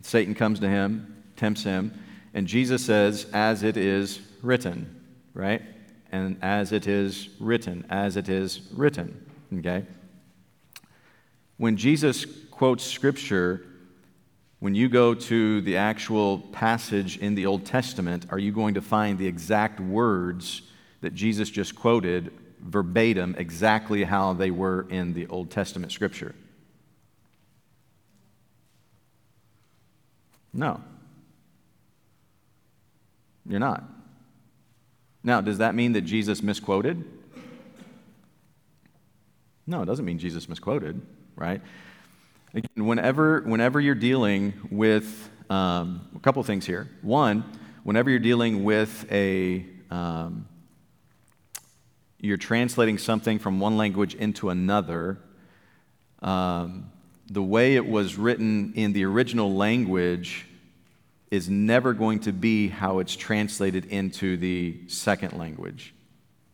Satan 0.00 0.34
comes 0.34 0.60
to 0.60 0.68
him, 0.68 1.22
tempts 1.36 1.62
him, 1.62 1.92
and 2.34 2.46
Jesus 2.46 2.84
says, 2.84 3.26
as 3.34 3.62
it 3.62 3.76
is 3.76 4.20
written, 4.40 5.04
right? 5.34 5.62
And 6.12 6.36
as 6.42 6.72
it 6.72 6.86
is 6.86 7.30
written, 7.40 7.86
as 7.88 8.16
it 8.16 8.28
is 8.28 8.60
written, 8.74 9.30
okay? 9.58 9.86
When 11.56 11.76
Jesus 11.76 12.26
quotes 12.50 12.84
Scripture, 12.84 13.64
when 14.60 14.74
you 14.74 14.90
go 14.90 15.14
to 15.14 15.60
the 15.62 15.78
actual 15.78 16.38
passage 16.38 17.16
in 17.16 17.34
the 17.34 17.46
Old 17.46 17.64
Testament, 17.64 18.26
are 18.30 18.38
you 18.38 18.52
going 18.52 18.74
to 18.74 18.82
find 18.82 19.18
the 19.18 19.26
exact 19.26 19.80
words 19.80 20.62
that 21.00 21.14
Jesus 21.14 21.48
just 21.48 21.74
quoted 21.74 22.30
verbatim, 22.60 23.34
exactly 23.38 24.04
how 24.04 24.34
they 24.34 24.50
were 24.50 24.86
in 24.90 25.14
the 25.14 25.26
Old 25.28 25.50
Testament 25.50 25.92
Scripture? 25.92 26.34
No. 30.52 30.80
You're 33.46 33.60
not. 33.60 33.82
Now, 35.24 35.40
does 35.40 35.58
that 35.58 35.74
mean 35.74 35.92
that 35.92 36.02
Jesus 36.02 36.42
misquoted? 36.42 37.04
No, 39.66 39.82
it 39.82 39.86
doesn't 39.86 40.04
mean 40.04 40.18
Jesus 40.18 40.48
misquoted, 40.48 41.00
right? 41.36 41.60
Again, 42.54 42.86
whenever, 42.86 43.40
whenever 43.42 43.80
you're 43.80 43.94
dealing 43.94 44.54
with 44.70 45.30
um, 45.48 46.08
a 46.16 46.18
couple 46.18 46.42
things 46.42 46.66
here. 46.66 46.88
One, 47.02 47.44
whenever 47.84 48.10
you're 48.10 48.18
dealing 48.18 48.64
with 48.64 49.06
a, 49.12 49.66
um, 49.90 50.46
you're 52.18 52.36
translating 52.36 52.98
something 52.98 53.38
from 53.38 53.60
one 53.60 53.76
language 53.76 54.14
into 54.14 54.50
another, 54.50 55.18
um, 56.22 56.90
the 57.30 57.42
way 57.42 57.76
it 57.76 57.86
was 57.86 58.16
written 58.16 58.72
in 58.74 58.92
the 58.92 59.04
original 59.04 59.54
language 59.54 60.46
is 61.32 61.48
never 61.48 61.94
going 61.94 62.20
to 62.20 62.30
be 62.30 62.68
how 62.68 62.98
it's 62.98 63.16
translated 63.16 63.86
into 63.86 64.36
the 64.36 64.78
second 64.86 65.32
language. 65.32 65.94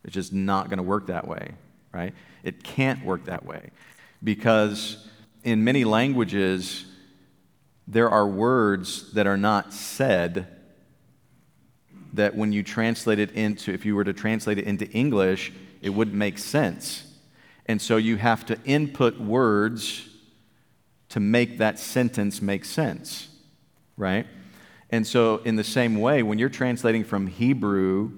It's 0.05 0.15
just 0.15 0.33
not 0.33 0.69
going 0.71 0.77
to 0.77 0.85
work 0.85 1.09
that 1.09 1.27
way, 1.27 1.51
right? 1.93 2.15
It 2.45 2.63
can't 2.63 3.05
work 3.05 3.25
that 3.25 3.45
way 3.45 3.71
because 4.23 5.05
in 5.43 5.65
many 5.65 5.83
languages, 5.83 6.85
there 7.89 8.09
are 8.09 8.25
words 8.25 9.13
that 9.15 9.27
are 9.27 9.37
not 9.37 9.75
said 9.75 10.47
that 12.13 12.37
when 12.37 12.53
you 12.53 12.63
translate 12.63 13.19
it 13.19 13.33
into, 13.33 13.73
if 13.73 13.85
you 13.85 13.97
were 13.97 14.05
to 14.05 14.13
translate 14.13 14.59
it 14.59 14.65
into 14.65 14.89
English, 14.91 15.53
it 15.83 15.91
wouldn't 15.91 16.17
make 16.17 16.39
sense. 16.39 17.03
And 17.67 17.83
so 17.83 17.97
you 17.97 18.17
have 18.17 18.47
to 18.47 18.57
input 18.65 19.19
words 19.19 20.09
to 21.09 21.19
make 21.19 21.59
that 21.59 21.81
sentence 21.81 22.41
make 22.41 22.65
sense, 22.65 23.27
right? 23.97 24.29
And 24.91 25.07
so, 25.07 25.39
in 25.39 25.57
the 25.57 25.65
same 25.65 26.01
way, 26.01 26.23
when 26.23 26.39
you're 26.39 26.49
translating 26.49 27.05
from 27.05 27.27
Hebrew 27.27 28.13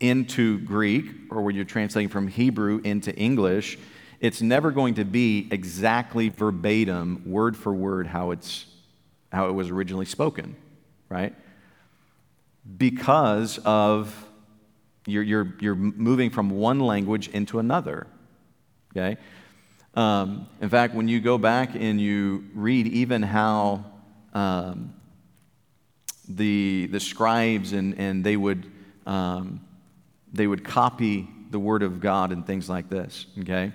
into 0.00 0.58
Greek, 0.60 1.06
or 1.30 1.42
when 1.42 1.54
you're 1.54 1.64
translating 1.64 2.08
from 2.08 2.26
Hebrew 2.28 2.80
into 2.84 3.14
English, 3.14 3.78
it's 4.18 4.40
never 4.40 4.70
going 4.70 4.94
to 4.94 5.04
be 5.04 5.48
exactly 5.50 6.30
verbatim, 6.30 7.22
word 7.26 7.56
for 7.56 7.72
word, 7.72 8.06
how, 8.06 8.30
it's, 8.30 8.66
how 9.30 9.48
it 9.48 9.52
was 9.52 9.70
originally 9.70 10.06
spoken, 10.06 10.56
right? 11.08 11.34
Because 12.76 13.58
of 13.58 14.26
you're, 15.06 15.22
you're, 15.22 15.54
you're 15.60 15.74
moving 15.74 16.30
from 16.30 16.50
one 16.50 16.80
language 16.80 17.28
into 17.28 17.58
another, 17.58 18.06
okay? 18.92 19.18
Um, 19.94 20.46
in 20.60 20.68
fact, 20.68 20.94
when 20.94 21.08
you 21.08 21.20
go 21.20 21.36
back 21.36 21.74
and 21.74 22.00
you 22.00 22.44
read 22.54 22.86
even 22.86 23.22
how 23.22 23.84
um, 24.34 24.94
the, 26.36 26.88
the 26.90 27.00
scribes 27.00 27.72
and, 27.72 27.98
and 27.98 28.24
they, 28.24 28.36
would, 28.36 28.70
um, 29.06 29.60
they 30.32 30.46
would 30.46 30.64
copy 30.64 31.28
the 31.50 31.58
word 31.58 31.82
of 31.82 32.00
God 32.00 32.32
and 32.32 32.46
things 32.46 32.68
like 32.68 32.88
this, 32.88 33.26
okay? 33.40 33.72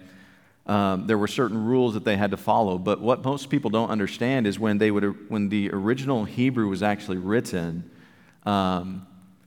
Um, 0.66 1.06
there 1.06 1.18
were 1.18 1.28
certain 1.28 1.64
rules 1.64 1.94
that 1.94 2.06
they 2.06 2.18
had 2.18 2.32
to 2.32 2.38
follow. 2.38 2.78
But 2.78 3.00
what 3.02 3.24
most 3.24 3.50
people 3.50 3.70
don't 3.70 3.90
understand 3.90 4.48
is 4.48 4.60
when, 4.60 4.78
they 4.78 4.90
would, 4.90 5.30
when 5.30 5.50
the 5.50 5.70
original 5.72 6.26
Hebrew 6.26 6.68
was 6.68 6.82
actually 6.82 7.18
written, 7.18 7.90
um, 8.46 9.06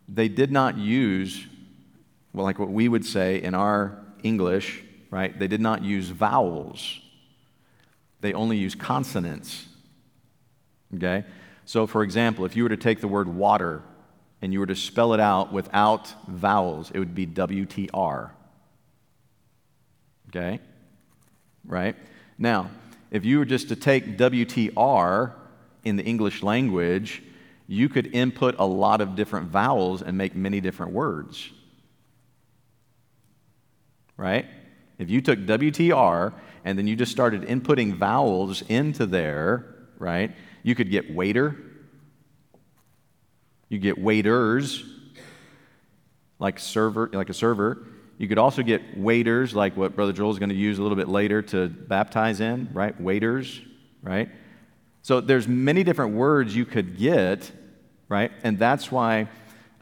they 0.08 0.28
did 0.28 0.52
not 0.52 0.76
use, 0.78 1.44
well, 2.32 2.44
like 2.44 2.58
what 2.58 2.70
we 2.70 2.88
would 2.88 3.04
say 3.04 3.42
in 3.42 3.54
our 3.54 3.98
English, 4.22 4.82
right? 5.10 5.36
They 5.36 5.48
did 5.48 5.60
not 5.60 5.82
use 5.82 6.08
vowels, 6.08 7.00
they 8.20 8.32
only 8.32 8.56
used 8.56 8.78
consonants. 8.78 9.66
Okay? 10.96 11.24
So, 11.68 11.86
for 11.86 12.02
example, 12.02 12.46
if 12.46 12.56
you 12.56 12.62
were 12.62 12.70
to 12.70 12.78
take 12.78 13.02
the 13.02 13.08
word 13.08 13.28
water 13.28 13.82
and 14.40 14.54
you 14.54 14.58
were 14.58 14.66
to 14.68 14.74
spell 14.74 15.12
it 15.12 15.20
out 15.20 15.52
without 15.52 16.14
vowels, 16.26 16.90
it 16.90 16.98
would 16.98 17.14
be 17.14 17.26
WTR. 17.26 18.30
Okay? 20.28 20.60
right? 21.66 21.94
Now, 22.38 22.70
if 23.10 23.26
you 23.26 23.38
were 23.38 23.44
just 23.44 23.68
to 23.68 23.76
take 23.76 24.16
WTR 24.16 25.34
in 25.84 25.96
the 25.96 26.04
English 26.04 26.42
language, 26.42 27.22
you 27.66 27.90
could 27.90 28.14
input 28.14 28.54
a 28.58 28.64
lot 28.64 29.02
of 29.02 29.14
different 29.14 29.50
vowels 29.50 30.00
and 30.00 30.16
make 30.16 30.34
many 30.34 30.62
different 30.62 30.92
words. 30.92 31.50
Right? 34.16 34.46
If 34.98 35.10
you 35.10 35.20
took 35.20 35.40
WTR 35.40 36.32
and 36.64 36.78
then 36.78 36.86
you 36.86 36.96
just 36.96 37.12
started 37.12 37.42
inputting 37.42 37.92
vowels 37.92 38.62
into 38.62 39.04
there, 39.04 39.66
right? 39.98 40.34
You 40.68 40.74
could 40.74 40.90
get 40.90 41.14
waiter. 41.14 41.56
You 43.70 43.78
get 43.78 43.96
waiters, 43.96 44.84
like 46.38 46.58
server, 46.58 47.08
like 47.10 47.30
a 47.30 47.32
server. 47.32 47.86
You 48.18 48.28
could 48.28 48.36
also 48.36 48.62
get 48.62 48.98
waiters, 48.98 49.54
like 49.54 49.78
what 49.78 49.96
Brother 49.96 50.12
Joel 50.12 50.30
is 50.30 50.38
going 50.38 50.50
to 50.50 50.54
use 50.54 50.78
a 50.78 50.82
little 50.82 50.98
bit 50.98 51.08
later 51.08 51.40
to 51.40 51.68
baptize 51.68 52.40
in, 52.40 52.68
right? 52.74 53.00
Waiters, 53.00 53.62
right? 54.02 54.28
So 55.00 55.22
there's 55.22 55.48
many 55.48 55.84
different 55.84 56.14
words 56.14 56.54
you 56.54 56.66
could 56.66 56.98
get, 56.98 57.50
right? 58.10 58.30
And 58.44 58.58
that's 58.58 58.92
why 58.92 59.26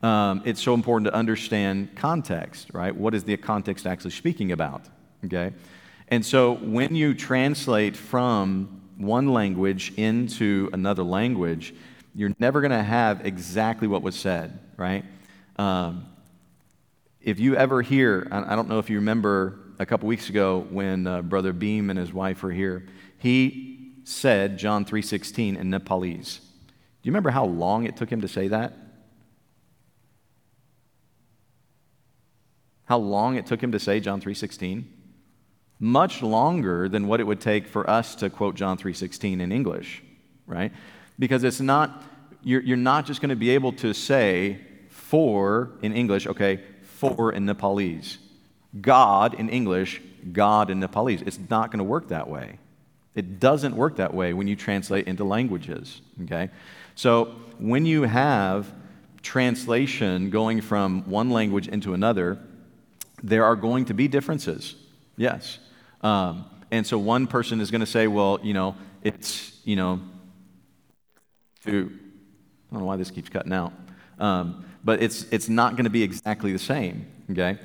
um, 0.05 0.43
it's 0.45 0.63
so 0.63 0.73
important 0.73 1.11
to 1.11 1.15
understand 1.17 1.97
context, 1.97 2.71
right? 2.73 2.95
What 2.95 3.13
is 3.13 3.25
the 3.25 3.37
context 3.37 3.89
actually 3.89 4.13
speaking 4.13 4.53
about, 4.53 4.83
okay? 5.25 5.53
And 6.07 6.25
so 6.25 6.53
when 6.53 6.95
you 6.95 7.13
translate 7.13 7.97
from 7.97 8.76
one 8.97 9.29
language 9.29 9.93
into 9.97 10.71
another 10.73 11.03
language, 11.03 11.75
you're 12.15 12.35
never 12.39 12.61
going 12.61 12.71
to 12.71 12.83
have 12.83 13.27
exactly 13.27 13.87
what 13.89 14.03
was 14.03 14.17
said, 14.17 14.59
right? 14.77 15.05
Um, 15.57 16.07
if 17.21 17.39
you 17.39 17.57
ever 17.57 17.83
hear, 17.83 18.27
I 18.31 18.55
don't 18.55 18.69
know 18.69 18.79
if 18.79 18.89
you 18.89 18.97
remember 18.97 19.59
a 19.79 19.87
couple 19.87 20.09
weeks 20.09 20.29
ago 20.29 20.67
when 20.71 21.07
uh, 21.07 21.23
Brother 21.23 21.53
Beam 21.53 21.91
and 21.91 21.99
his 21.99 22.13
wife 22.13 22.43
were 22.43 22.53
here, 22.53 22.87
he 23.19 23.93
said 24.05 24.59
John 24.59 24.85
3.16 24.85 25.59
in 25.59 25.71
Nepalese. 25.71 26.39
Do 26.39 27.09
you 27.09 27.11
remember 27.11 27.31
how 27.31 27.45
long 27.45 27.85
it 27.85 27.97
took 27.97 28.11
him 28.11 28.21
to 28.21 28.29
say 28.29 28.49
that? 28.49 28.75
How 32.85 32.99
long 32.99 33.37
it 33.37 33.47
took 33.47 33.61
him 33.61 33.73
to 33.73 33.81
say 33.81 34.01
John 34.01 34.21
3.16? 34.21 34.85
Much 35.79 36.23
longer 36.23 36.89
than 36.89 37.07
what 37.07 37.21
it 37.21 37.25
would 37.25 37.41
take 37.41 37.67
for 37.67 37.89
us 37.89 38.15
to 38.17 38.31
quote 38.31 38.55
John 38.55 38.79
3.16 38.79 39.41
in 39.41 39.53
English, 39.53 40.03
right? 40.47 40.73
Because 41.19 41.45
it's 41.45 41.61
not, 41.61 42.03
you're, 42.43 42.63
you're 42.63 42.77
not 42.77 43.07
just 43.07 43.21
going 43.21 43.31
to 43.31 43.37
be 43.37 43.51
able 43.51 43.73
to 43.75 43.93
say 43.93 44.61
for 44.89 45.73
in 45.83 45.93
English, 45.93 46.27
okay, 46.27 46.61
for 46.83 47.33
in 47.33 47.45
Nepalese. 47.45 48.19
God 48.81 49.35
in 49.35 49.49
English, 49.49 50.01
God 50.33 50.71
in 50.71 50.81
Nepalese. 50.81 51.23
It's 51.23 51.39
not 51.51 51.71
going 51.71 51.79
to 51.79 51.85
work 51.85 52.09
that 52.09 52.29
way. 52.29 52.59
It 53.15 53.41
doesn't 53.41 53.75
work 53.75 53.97
that 53.97 54.13
way 54.13 54.35
when 54.35 54.47
you 54.47 54.57
translate 54.57 55.07
into 55.07 55.25
languages, 55.25 56.03
okay? 56.25 56.51
So 56.95 57.35
when 57.59 57.87
you 57.87 58.03
have 58.03 58.73
translation 59.23 60.31
going 60.31 60.61
from 60.61 61.03
one 61.09 61.31
language 61.31 61.67
into 61.69 61.95
another, 61.95 62.39
there 63.23 63.45
are 63.45 63.57
going 63.57 63.87
to 63.87 63.95
be 63.95 64.07
differences, 64.07 64.77
yes. 65.17 65.59
Um, 66.03 66.45
and 66.71 66.87
so 66.87 66.99
one 66.99 67.27
person 67.27 67.61
is 67.61 67.71
going 67.71 67.81
to 67.81 67.87
say, 67.87 68.07
well, 68.07 68.39
you 68.43 68.55
know, 68.55 68.77
it's, 69.03 69.59
you 69.65 69.77
know, 69.77 70.01
to, 71.65 71.91
I 72.71 72.75
don't 72.75 72.81
know 72.81 72.87
why 72.87 72.97
this 72.97 73.11
keeps 73.11 73.29
cutting 73.29 73.53
out, 73.53 73.73
um, 74.19 74.65
but 74.85 75.03
it's, 75.03 75.25
it's 75.31 75.49
not 75.49 75.73
going 75.73 75.85
to 75.85 75.91
be 75.91 76.03
exactly 76.03 76.53
the 76.53 76.59
same, 76.59 77.07
okay? 77.31 77.59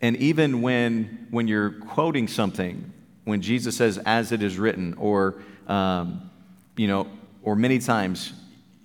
And 0.00 0.16
even 0.16 0.62
when, 0.62 1.26
when 1.30 1.48
you're 1.48 1.70
quoting 1.70 2.28
something, 2.28 2.92
when 3.24 3.42
Jesus 3.42 3.76
says, 3.76 3.98
as 3.98 4.32
it 4.32 4.42
is 4.42 4.58
written, 4.58 4.94
or, 4.94 5.42
um, 5.66 6.30
you 6.76 6.86
know, 6.86 7.08
or 7.42 7.56
many 7.56 7.78
times, 7.78 8.32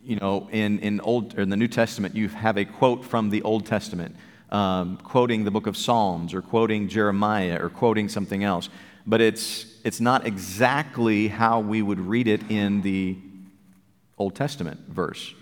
you 0.03 0.17
know, 0.17 0.49
in, 0.51 0.79
in, 0.79 0.99
Old, 1.01 1.37
in 1.37 1.49
the 1.49 1.57
New 1.57 1.67
Testament, 1.67 2.15
you 2.15 2.29
have 2.29 2.57
a 2.57 2.65
quote 2.65 3.05
from 3.05 3.29
the 3.29 3.41
Old 3.43 3.65
Testament, 3.65 4.15
um, 4.49 4.97
quoting 4.97 5.45
the 5.45 5.51
book 5.51 5.67
of 5.67 5.77
Psalms, 5.77 6.33
or 6.33 6.41
quoting 6.41 6.87
Jeremiah, 6.87 7.57
or 7.63 7.69
quoting 7.69 8.09
something 8.09 8.43
else. 8.43 8.69
But 9.05 9.21
it's, 9.21 9.65
it's 9.83 9.99
not 9.99 10.25
exactly 10.25 11.27
how 11.27 11.59
we 11.59 11.81
would 11.81 11.99
read 11.99 12.27
it 12.27 12.49
in 12.49 12.81
the 12.81 13.17
Old 14.17 14.35
Testament 14.35 14.79
verse. 14.87 15.33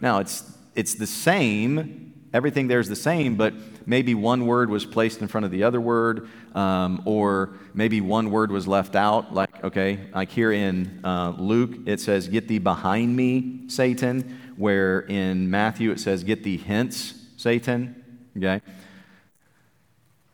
Now, 0.00 0.18
it's, 0.18 0.50
it's 0.74 0.94
the 0.94 1.06
same, 1.06 2.14
everything 2.32 2.68
there 2.68 2.80
is 2.80 2.88
the 2.88 2.96
same, 2.96 3.36
but 3.36 3.54
maybe 3.86 4.14
one 4.14 4.46
word 4.46 4.70
was 4.70 4.84
placed 4.84 5.20
in 5.20 5.28
front 5.28 5.44
of 5.44 5.50
the 5.50 5.62
other 5.64 5.80
word, 5.80 6.28
um, 6.54 7.02
or 7.04 7.54
maybe 7.74 8.00
one 8.00 8.30
word 8.30 8.50
was 8.50 8.66
left 8.66 8.96
out. 8.96 9.34
Like, 9.34 9.64
okay, 9.64 9.98
like 10.14 10.30
here 10.30 10.52
in 10.52 11.00
uh, 11.04 11.34
Luke, 11.38 11.86
it 11.86 12.00
says, 12.00 12.28
Get 12.28 12.48
thee 12.48 12.58
behind 12.58 13.14
me, 13.14 13.68
Satan, 13.68 14.38
where 14.56 15.00
in 15.00 15.50
Matthew 15.50 15.90
it 15.90 16.00
says, 16.00 16.24
Get 16.24 16.42
thee 16.42 16.58
hence, 16.58 17.14
Satan. 17.36 18.02
Okay? 18.36 18.60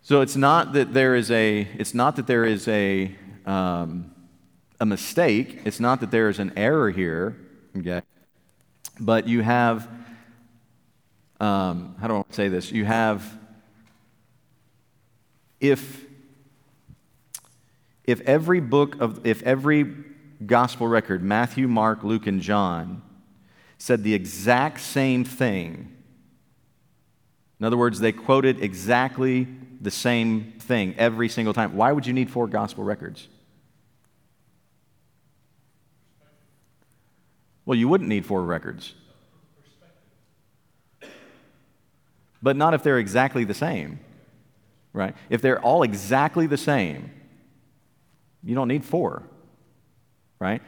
So 0.08 0.22
it's 0.22 0.36
not 0.36 0.72
that 0.72 0.94
there 0.94 1.14
is 1.14 1.30
a, 1.30 1.68
it's 1.74 1.92
not 1.92 2.16
that 2.16 2.26
there 2.26 2.46
is 2.46 2.66
a, 2.66 3.14
um, 3.44 4.10
a 4.80 4.86
mistake. 4.86 5.60
It's 5.66 5.80
not 5.80 6.00
that 6.00 6.10
there 6.10 6.30
is 6.30 6.38
an 6.38 6.54
error 6.56 6.90
here. 6.90 7.36
Okay? 7.76 8.00
But 8.98 9.28
you 9.28 9.42
have, 9.42 9.86
um, 11.40 11.94
how 12.00 12.08
do 12.08 12.16
I 12.16 12.24
say 12.30 12.48
this? 12.48 12.72
You 12.72 12.86
have 12.86 13.22
if 15.60 16.06
if 18.04 18.22
every 18.22 18.60
book 18.60 18.98
of 19.02 19.26
if 19.26 19.42
every 19.42 19.94
gospel 20.46 20.86
record 20.86 21.22
matthew 21.22 21.66
mark 21.66 22.04
luke 22.04 22.28
and 22.28 22.40
john 22.40 23.02
said 23.76 24.04
the 24.04 24.14
exact 24.14 24.80
same 24.80 25.24
thing 25.24 25.92
in 27.58 27.66
other 27.66 27.76
words 27.76 27.98
they 27.98 28.12
quoted 28.12 28.62
exactly 28.62 29.48
the 29.80 29.90
same 29.90 30.54
thing 30.58 30.94
every 30.98 31.28
single 31.28 31.54
time 31.54 31.76
why 31.76 31.92
would 31.92 32.06
you 32.06 32.12
need 32.12 32.30
four 32.30 32.46
gospel 32.46 32.84
records 32.84 33.28
well 37.64 37.78
you 37.78 37.88
wouldn't 37.88 38.08
need 38.08 38.26
four 38.26 38.42
records 38.42 38.94
but 42.42 42.56
not 42.56 42.74
if 42.74 42.82
they're 42.82 42.98
exactly 42.98 43.44
the 43.44 43.54
same 43.54 43.98
right? 44.98 45.14
If 45.30 45.42
they're 45.42 45.60
all 45.60 45.82
exactly 45.82 46.46
the 46.46 46.56
same, 46.56 47.10
you 48.42 48.54
don't 48.54 48.68
need 48.68 48.84
four, 48.84 49.22
right? 50.38 50.62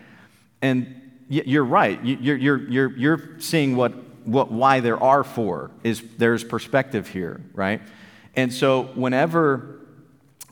And 0.62 1.00
you're 1.28 1.64
right. 1.64 2.04
You're, 2.04 2.36
you're, 2.36 2.68
you're, 2.68 2.96
you're 2.96 3.40
seeing 3.40 3.76
what, 3.76 3.92
what, 4.24 4.50
why 4.50 4.80
there 4.80 5.02
are 5.02 5.24
four 5.24 5.70
is 5.82 6.02
there's 6.16 6.44
perspective 6.44 7.08
here, 7.08 7.40
right? 7.54 7.80
And 8.34 8.52
so 8.52 8.84
whenever, 8.94 9.80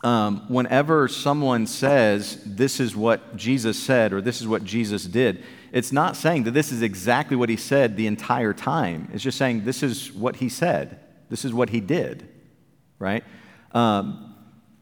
um, 0.03 0.45
whenever 0.47 1.07
someone 1.07 1.67
says 1.67 2.41
this 2.45 2.79
is 2.79 2.95
what 2.95 3.35
Jesus 3.35 3.81
said 3.81 4.13
or 4.13 4.21
this 4.21 4.41
is 4.41 4.47
what 4.47 4.63
Jesus 4.63 5.05
did, 5.05 5.43
it's 5.71 5.91
not 5.91 6.15
saying 6.15 6.43
that 6.43 6.51
this 6.51 6.71
is 6.71 6.81
exactly 6.81 7.35
what 7.35 7.49
he 7.49 7.55
said 7.55 7.95
the 7.95 8.07
entire 8.07 8.53
time. 8.53 9.09
It's 9.13 9.23
just 9.23 9.37
saying 9.37 9.65
this 9.65 9.83
is 9.83 10.11
what 10.11 10.37
he 10.37 10.49
said. 10.49 10.99
This 11.29 11.45
is 11.45 11.53
what 11.53 11.69
he 11.69 11.79
did, 11.79 12.27
right? 12.97 13.23
Um, 13.71 14.35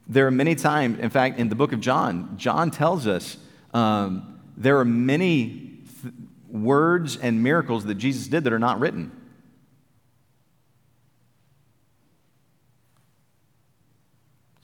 there 0.08 0.26
are 0.28 0.32
many 0.32 0.56
times, 0.56 1.00
in 1.00 1.10
fact, 1.10 1.38
in 1.38 1.50
the 1.50 1.56
book 1.56 1.74
of 1.74 1.82
John, 1.82 2.38
John 2.38 2.72
tells 2.72 3.06
us 3.06 3.38
um, 3.74 4.40
there 4.56 4.80
are 4.80 4.86
many 4.86 5.82
th- 6.02 6.14
words 6.50 7.18
and 7.18 7.44
miracles 7.44 7.84
that 7.86 7.96
Jesus 7.96 8.28
did 8.28 8.46
that 8.46 8.54
are 8.54 8.60
not 8.60 8.80
written. 8.80 9.12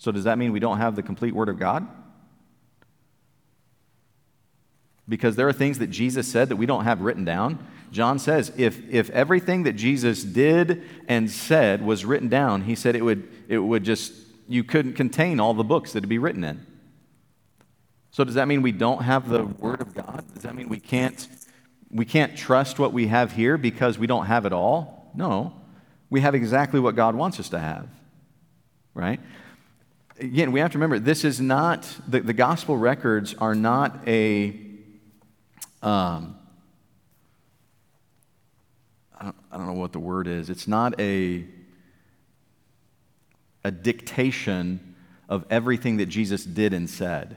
So, 0.03 0.11
does 0.11 0.25
that 0.25 0.37
mean 0.37 0.51
we 0.51 0.59
don't 0.59 0.79
have 0.79 0.97
the 0.97 1.01
complete 1.01 1.33
Word 1.33 1.47
of 1.47 1.57
God? 1.57 1.87
Because 5.07 5.37
there 5.37 5.47
are 5.47 5.53
things 5.53 5.79
that 5.79 5.87
Jesus 5.87 6.29
said 6.29 6.49
that 6.49 6.57
we 6.57 6.65
don't 6.65 6.83
have 6.83 6.99
written 6.99 7.23
down. 7.23 7.65
John 7.89 8.19
says 8.19 8.51
if, 8.57 8.81
if 8.89 9.09
everything 9.11 9.63
that 9.63 9.77
Jesus 9.77 10.25
did 10.25 10.83
and 11.07 11.31
said 11.31 11.85
was 11.85 12.03
written 12.03 12.27
down, 12.27 12.63
he 12.63 12.75
said 12.75 12.97
it 12.97 13.01
would, 13.01 13.29
it 13.47 13.59
would 13.59 13.85
just, 13.85 14.11
you 14.45 14.61
couldn't 14.65 14.95
contain 14.95 15.39
all 15.39 15.53
the 15.53 15.63
books 15.63 15.93
that 15.93 16.01
would 16.01 16.09
be 16.09 16.17
written 16.17 16.43
in. 16.43 16.65
So 18.11 18.25
does 18.25 18.35
that 18.35 18.49
mean 18.49 18.61
we 18.61 18.73
don't 18.73 19.03
have 19.03 19.29
the 19.29 19.45
Word 19.45 19.79
of 19.79 19.93
God? 19.93 20.25
Does 20.33 20.43
that 20.43 20.53
mean 20.53 20.67
we 20.67 20.81
can't, 20.81 21.29
we 21.89 22.03
can't 22.03 22.35
trust 22.35 22.77
what 22.77 22.91
we 22.91 23.07
have 23.07 23.31
here 23.31 23.57
because 23.57 23.97
we 23.97 24.07
don't 24.07 24.25
have 24.25 24.45
it 24.45 24.51
all? 24.51 25.13
No. 25.15 25.53
We 26.09 26.19
have 26.19 26.35
exactly 26.35 26.81
what 26.81 26.97
God 26.97 27.15
wants 27.15 27.39
us 27.39 27.47
to 27.49 27.59
have, 27.59 27.87
right? 28.93 29.21
Again, 30.23 30.53
we 30.53 30.61
have 30.61 30.71
to 30.71 30.77
remember 30.77 30.99
this 30.99 31.25
is 31.25 31.41
not, 31.41 31.85
the, 32.07 32.21
the 32.21 32.31
gospel 32.31 32.77
records 32.77 33.33
are 33.33 33.53
not 33.53 34.07
a, 34.07 34.57
um, 35.81 36.37
I 39.19 39.25
don't, 39.25 39.35
I 39.51 39.57
don't 39.57 39.67
know 39.67 39.73
what 39.73 39.91
the 39.91 39.99
word 39.99 40.27
is. 40.27 40.49
It's 40.49 40.65
not 40.65 40.97
a, 40.97 41.45
a 43.65 43.71
dictation 43.71 44.95
of 45.27 45.43
everything 45.49 45.97
that 45.97 46.05
Jesus 46.05 46.45
did 46.45 46.73
and 46.73 46.89
said, 46.89 47.35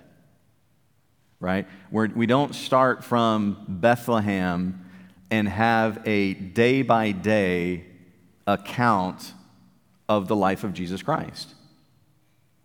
right? 1.40 1.66
Where 1.90 2.09
we 2.14 2.27
don't 2.27 2.55
start 2.55 3.03
from 3.03 3.64
Bethlehem 3.66 4.88
and 5.33 5.49
have 5.49 6.07
a 6.07 6.35
day 6.35 6.83
by 6.83 7.11
day 7.11 7.85
account 8.46 9.33
of 10.09 10.29
the 10.29 10.37
life 10.37 10.62
of 10.62 10.72
Jesus 10.72 11.03
Christ. 11.03 11.53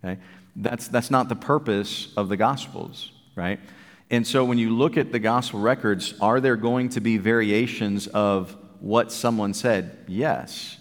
Okay? 0.04 0.20
That's, 0.56 0.88
that's 0.88 1.12
not 1.12 1.30
the 1.30 1.36
purpose 1.36 2.12
of 2.18 2.30
the 2.30 2.38
Gospels, 2.38 3.12
right? 3.36 3.60
And 4.10 4.28
so 4.28 4.44
when 4.44 4.58
you 4.58 4.76
look 4.76 4.98
at 4.98 5.12
the 5.12 5.20
Gospel 5.20 5.60
records, 5.60 6.14
are 6.20 6.42
there 6.42 6.58
going 6.58 6.90
to 6.90 7.02
be 7.02 7.18
variations 7.18 8.08
of 8.08 8.58
what 8.80 9.12
someone 9.12 9.54
said? 9.54 10.06
Yes, 10.08 10.78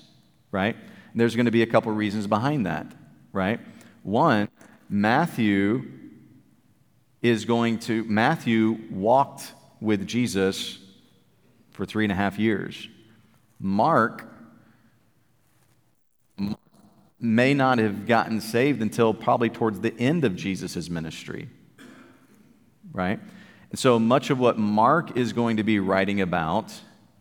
right? 0.51 0.77
There's 1.15 1.37
going 1.37 1.47
to 1.47 1.53
be 1.53 1.63
a 1.63 1.67
couple 1.67 1.93
reasons 1.93 2.27
behind 2.27 2.67
that, 2.67 2.87
right? 3.33 3.61
One, 4.03 4.49
Matthew 4.89 5.91
is 7.23 7.45
going 7.45 7.79
to, 7.81 8.05
Matthew 8.05 8.79
walked 8.91 9.53
with 9.81 10.07
Jesus 10.07 10.79
for 11.71 11.85
three 11.85 12.05
and 12.05 12.13
a 12.13 12.17
half 12.17 12.39
years. 12.39 12.89
Mark 13.59 14.30
may 17.21 17.53
not 17.53 17.79
have 17.79 18.07
gotten 18.07 18.41
saved 18.41 18.81
until 18.81 19.13
probably 19.13 19.51
towards 19.51 19.81
the 19.81 19.95
end 19.99 20.25
of 20.25 20.35
Jesus' 20.35 20.89
ministry, 20.89 21.49
right? 22.93 23.21
And 23.71 23.79
so 23.79 23.99
much 23.99 24.31
of 24.31 24.39
what 24.39 24.59
Mark 24.59 25.17
is 25.17 25.33
going 25.33 25.59
to 25.59 25.63
be 25.63 25.79
writing 25.79 26.21
about 26.21 26.73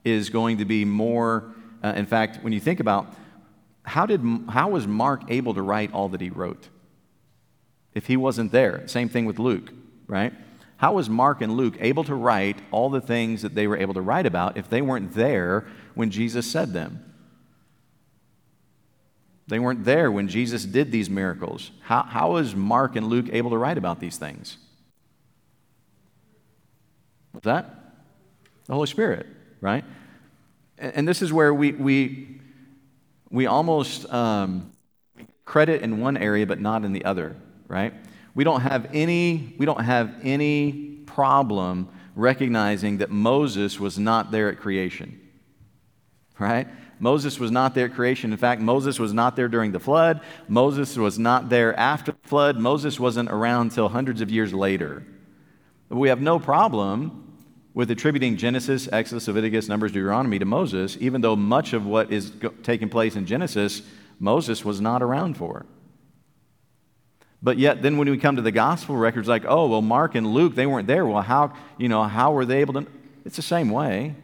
is 0.03 0.29
going 0.29 0.57
to 0.59 0.65
be 0.65 0.85
more, 0.85 1.53
uh, 1.83 1.93
in 1.95 2.05
fact, 2.05 2.43
when 2.43 2.53
you 2.53 2.59
think 2.59 2.79
about 2.79 3.13
how, 3.83 4.05
did, 4.05 4.21
how 4.49 4.69
was 4.69 4.87
Mark 4.87 5.23
able 5.29 5.53
to 5.53 5.61
write 5.61 5.93
all 5.93 6.09
that 6.09 6.21
he 6.21 6.29
wrote? 6.29 6.69
If 7.93 8.07
he 8.07 8.15
wasn't 8.15 8.51
there. 8.51 8.87
Same 8.87 9.09
thing 9.09 9.25
with 9.25 9.39
Luke, 9.39 9.71
right? 10.07 10.33
How 10.77 10.93
was 10.93 11.09
Mark 11.09 11.41
and 11.41 11.57
Luke 11.57 11.75
able 11.79 12.05
to 12.05 12.15
write 12.15 12.59
all 12.71 12.89
the 12.89 13.01
things 13.01 13.41
that 13.41 13.53
they 13.53 13.67
were 13.67 13.75
able 13.75 13.93
to 13.95 14.01
write 14.01 14.25
about 14.25 14.55
if 14.55 14.69
they 14.69 14.81
weren't 14.81 15.13
there 15.13 15.67
when 15.93 16.09
Jesus 16.09 16.49
said 16.49 16.71
them? 16.71 17.03
They 19.49 19.59
weren't 19.59 19.83
there 19.83 20.11
when 20.11 20.27
Jesus 20.27 20.63
did 20.63 20.91
these 20.91 21.09
miracles. 21.09 21.71
How, 21.81 22.03
how 22.03 22.37
Mark 22.55 22.95
and 22.95 23.07
Luke 23.07 23.27
able 23.31 23.49
to 23.49 23.57
write 23.57 23.77
about 23.77 23.99
these 23.99 24.17
things? 24.17 24.57
What's 27.31 27.45
that? 27.45 27.93
The 28.65 28.73
Holy 28.73 28.87
Spirit 28.87 29.25
right? 29.61 29.83
And 30.77 31.07
this 31.07 31.21
is 31.21 31.33
where 31.33 31.53
we, 31.53 31.73
we, 31.73 32.39
we 33.29 33.47
almost 33.47 34.11
um, 34.13 34.71
credit 35.45 35.81
in 35.81 35.99
one 35.99 36.17
area 36.17 36.45
but 36.45 36.59
not 36.59 36.85
in 36.85 36.93
the 36.93 37.05
other, 37.05 37.35
right? 37.67 37.93
We 38.33 38.43
don't 38.43 38.61
have 38.61 38.89
any, 38.93 39.55
we 39.57 39.65
don't 39.65 39.83
have 39.83 40.13
any 40.23 41.01
problem 41.05 41.89
recognizing 42.15 42.99
that 42.99 43.09
Moses 43.09 43.79
was 43.79 43.99
not 43.99 44.31
there 44.31 44.49
at 44.49 44.59
creation, 44.59 45.19
right? 46.37 46.67
Moses 46.99 47.39
was 47.39 47.49
not 47.49 47.73
there 47.73 47.85
at 47.85 47.93
creation. 47.93 48.31
In 48.31 48.37
fact, 48.37 48.61
Moses 48.61 48.99
was 48.99 49.13
not 49.13 49.35
there 49.35 49.47
during 49.47 49.71
the 49.71 49.79
flood. 49.79 50.21
Moses 50.47 50.97
was 50.97 51.17
not 51.17 51.49
there 51.49 51.77
after 51.79 52.11
the 52.11 52.27
flood. 52.27 52.57
Moses 52.59 52.99
wasn't 52.99 53.31
around 53.31 53.67
until 53.67 53.89
hundreds 53.89 54.21
of 54.21 54.29
years 54.29 54.53
later. 54.53 55.05
We 55.89 56.09
have 56.09 56.21
no 56.21 56.39
problem 56.39 57.25
with 57.73 57.89
attributing 57.91 58.35
Genesis, 58.35 58.89
Exodus, 58.91 59.27
Leviticus, 59.27 59.67
Numbers, 59.69 59.91
Deuteronomy 59.91 60.39
to 60.39 60.45
Moses, 60.45 60.97
even 60.99 61.21
though 61.21 61.35
much 61.35 61.73
of 61.73 61.85
what 61.85 62.11
is 62.11 62.31
taking 62.63 62.89
place 62.89 63.15
in 63.15 63.25
Genesis, 63.25 63.81
Moses 64.19 64.65
was 64.65 64.81
not 64.81 65.01
around 65.01 65.37
for. 65.37 65.65
But 67.41 67.57
yet, 67.57 67.81
then 67.81 67.97
when 67.97 68.09
we 68.09 68.17
come 68.17 68.35
to 68.35 68.41
the 68.41 68.51
gospel 68.51 68.97
records, 68.97 69.29
like, 69.29 69.45
oh, 69.47 69.67
well, 69.67 69.81
Mark 69.81 70.15
and 70.15 70.27
Luke, 70.27 70.55
they 70.55 70.65
weren't 70.65 70.87
there. 70.87 71.05
Well, 71.05 71.21
how, 71.21 71.53
you 71.77 71.87
know, 71.87 72.03
how 72.03 72.33
were 72.33 72.45
they 72.45 72.59
able 72.59 72.73
to? 72.73 72.85
It's 73.23 73.37
the 73.37 73.41
same 73.41 73.69
way. 73.69 74.15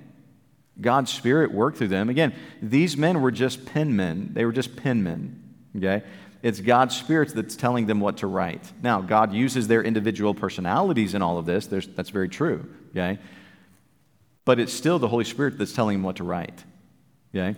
God's 0.80 1.12
Spirit 1.12 1.54
worked 1.54 1.78
through 1.78 1.88
them. 1.88 2.10
Again, 2.10 2.34
these 2.62 2.98
men 2.98 3.22
were 3.22 3.32
just 3.32 3.66
penmen. 3.66 4.34
They 4.34 4.46
were 4.46 4.52
just 4.52 4.76
penmen, 4.76 5.36
okay? 5.78 6.04
It's 6.44 6.60
God's 6.60 6.96
Spirit 6.96 7.34
that's 7.34 7.56
telling 7.56 7.86
them 7.86 8.00
what 8.00 8.18
to 8.18 8.28
write. 8.28 8.72
Now, 8.84 9.02
God 9.02 9.34
uses 9.34 9.68
their 9.68 9.82
individual 9.82 10.34
personalities 10.34 11.14
in 11.14 11.22
all 11.22 11.38
of 11.38 11.46
this. 11.46 11.68
There's, 11.68 11.88
that's 11.88 12.10
very 12.10 12.30
true, 12.30 12.70
okay? 12.92 13.20
But 14.44 14.60
it's 14.60 14.74
still 14.74 15.00
the 15.00 15.08
Holy 15.08 15.24
Spirit 15.24 15.58
that's 15.58 15.74
telling 15.74 15.98
them 15.98 16.04
what 16.04 16.18
to 16.18 16.24
write, 16.24 16.64
okay? 17.34 17.58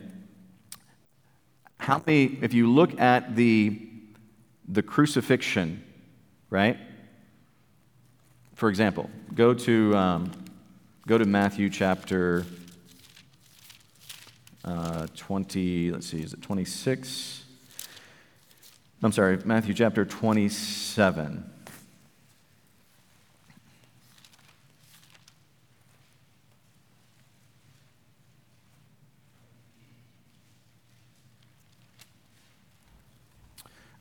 How 1.79 2.01
many, 2.05 2.37
if 2.41 2.53
you 2.53 2.71
look 2.71 2.99
at 2.99 3.35
the, 3.35 3.81
the 4.67 4.83
crucifixion, 4.83 5.83
right? 6.49 6.77
For 8.55 8.69
example, 8.69 9.09
go 9.33 9.53
to, 9.53 9.95
um, 9.95 10.31
go 11.07 11.17
to 11.17 11.25
Matthew 11.25 11.69
chapter 11.69 12.45
uh, 14.67 15.07
20, 15.15 15.91
let's 15.91 16.07
see, 16.07 16.21
is 16.21 16.33
it 16.33 16.41
26? 16.41 17.45
I'm 19.01 19.13
sorry, 19.13 19.39
Matthew 19.45 19.73
chapter 19.73 20.03
27. 20.03 21.51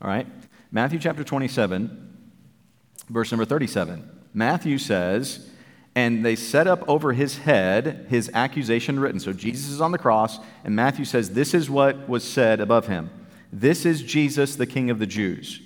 All 0.01 0.07
right, 0.09 0.27
Matthew 0.71 0.99
chapter 0.99 1.23
27, 1.23 2.29
verse 3.09 3.31
number 3.31 3.45
37. 3.45 4.09
Matthew 4.33 4.77
says, 4.77 5.49
and 5.97 6.23
they 6.23 6.35
set 6.35 6.67
up 6.67 6.87
over 6.87 7.11
his 7.11 7.39
head 7.39 8.05
his 8.07 8.29
accusation 8.35 8.99
written. 8.99 9.19
So 9.19 9.33
Jesus 9.33 9.71
is 9.71 9.81
on 9.81 9.91
the 9.91 9.97
cross, 9.97 10.37
and 10.63 10.75
Matthew 10.75 11.05
says, 11.05 11.31
This 11.31 11.55
is 11.55 11.71
what 11.71 12.07
was 12.07 12.23
said 12.23 12.61
above 12.61 12.85
him 12.85 13.09
This 13.51 13.83
is 13.83 14.03
Jesus, 14.03 14.55
the 14.55 14.67
King 14.67 14.91
of 14.91 14.99
the 14.99 15.07
Jews. 15.07 15.59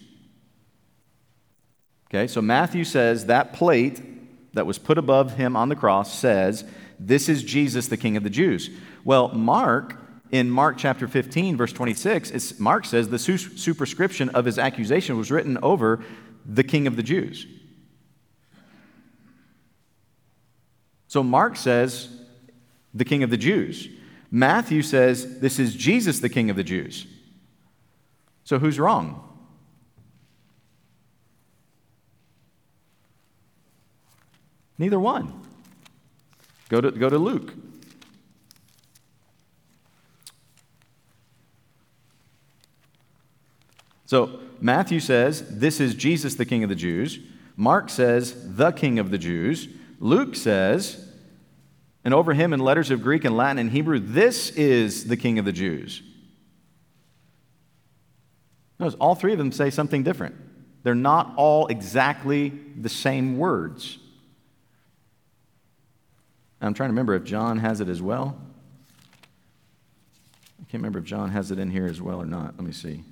Okay, 2.10 2.28
so 2.28 2.42
Matthew 2.42 2.86
says 2.86 3.26
that 3.26 3.52
plate 3.52 4.02
that 4.54 4.66
was 4.66 4.78
put 4.78 4.98
above 4.98 5.34
him 5.34 5.58
on 5.58 5.68
the 5.68 5.76
cross 5.76 6.18
says, 6.18 6.64
This 6.98 7.28
is 7.28 7.44
Jesus, 7.44 7.90
the 7.90 7.98
King 7.98 8.16
of 8.16 8.24
the 8.24 8.30
Jews. 8.30 8.70
Well, 9.04 9.34
Mark, 9.34 9.98
in 10.32 10.50
Mark 10.50 10.78
chapter 10.78 11.10
15, 11.10 11.58
verse 11.58 11.74
26, 11.74 12.58
Mark 12.58 12.86
says 12.86 13.10
the 13.10 13.20
superscription 13.20 14.30
of 14.30 14.46
his 14.46 14.58
accusation 14.58 15.18
was 15.18 15.30
written 15.30 15.58
over 15.62 16.02
the 16.46 16.64
King 16.64 16.88
of 16.88 16.96
the 16.96 17.04
Jews. 17.04 17.48
So 21.12 21.24
Mark 21.24 21.58
says, 21.58 22.08
the 22.94 23.04
king 23.04 23.22
of 23.22 23.30
the 23.30 23.36
Jews. 23.36 23.90
Matthew 24.32 24.82
says, 24.82 25.40
this 25.40 25.60
is 25.60 25.76
Jesus, 25.76 26.20
the 26.20 26.30
king 26.30 26.50
of 26.50 26.56
the 26.56 26.64
Jews. 26.64 27.06
So 28.46 28.60
who's 28.60 28.80
wrong? 28.80 29.22
Neither 34.78 35.02
one. 35.02 35.34
Go 36.70 36.80
to, 36.80 36.92
go 36.92 37.10
to 37.10 37.18
Luke. 37.18 37.56
So 44.06 44.40
Matthew 44.62 45.02
says, 45.02 45.60
This 45.60 45.82
is 45.82 45.94
Jesus, 45.94 46.36
the 46.36 46.46
King 46.46 46.64
of 46.64 46.70
the 46.70 46.76
Jews. 46.76 47.20
Mark 47.58 47.90
says, 47.90 48.56
The 48.56 48.72
King 48.72 48.98
of 48.98 49.12
the 49.12 49.18
Jews. 49.18 49.68
Luke 50.02 50.36
says, 50.36 51.08
and 52.04 52.12
over 52.12 52.34
him 52.34 52.54
in 52.54 52.60
letters 52.60 52.90
of 52.90 53.04
Greek 53.04 53.24
and 53.24 53.38
Latin 53.38 53.60
and 53.60 53.70
Hebrew, 53.70 54.00
this 54.00 54.50
is 54.50 55.06
the 55.06 55.16
King 55.16 55.38
of 55.38 55.46
the 55.46 55.52
Jews. 55.52 56.02
Notice 58.80 58.96
all 59.00 59.14
three 59.14 59.32
of 59.32 59.38
them 59.38 59.52
say 59.52 59.70
something 59.70 60.02
different. 60.02 60.36
They're 60.82 60.96
not 60.96 61.34
all 61.38 61.68
exactly 61.68 62.52
the 62.76 62.90
same 62.90 63.38
words. 63.38 64.00
I'm 66.60 66.74
trying 66.74 66.90
to 66.90 66.94
remember 66.94 67.14
if 67.14 67.24
John 67.24 67.60
has 67.60 67.80
it 67.80 67.88
as 67.88 68.02
well. 68.02 68.40
I 70.60 70.64
can't 70.72 70.82
remember 70.82 70.98
if 70.98 71.06
John 71.06 71.30
has 71.30 71.52
it 71.52 71.60
in 71.60 71.70
here 71.70 71.86
as 71.86 72.02
well 72.02 72.20
or 72.20 72.26
not. 72.26 72.56
Let 72.58 72.66
me 72.66 72.72
see. 72.72 73.04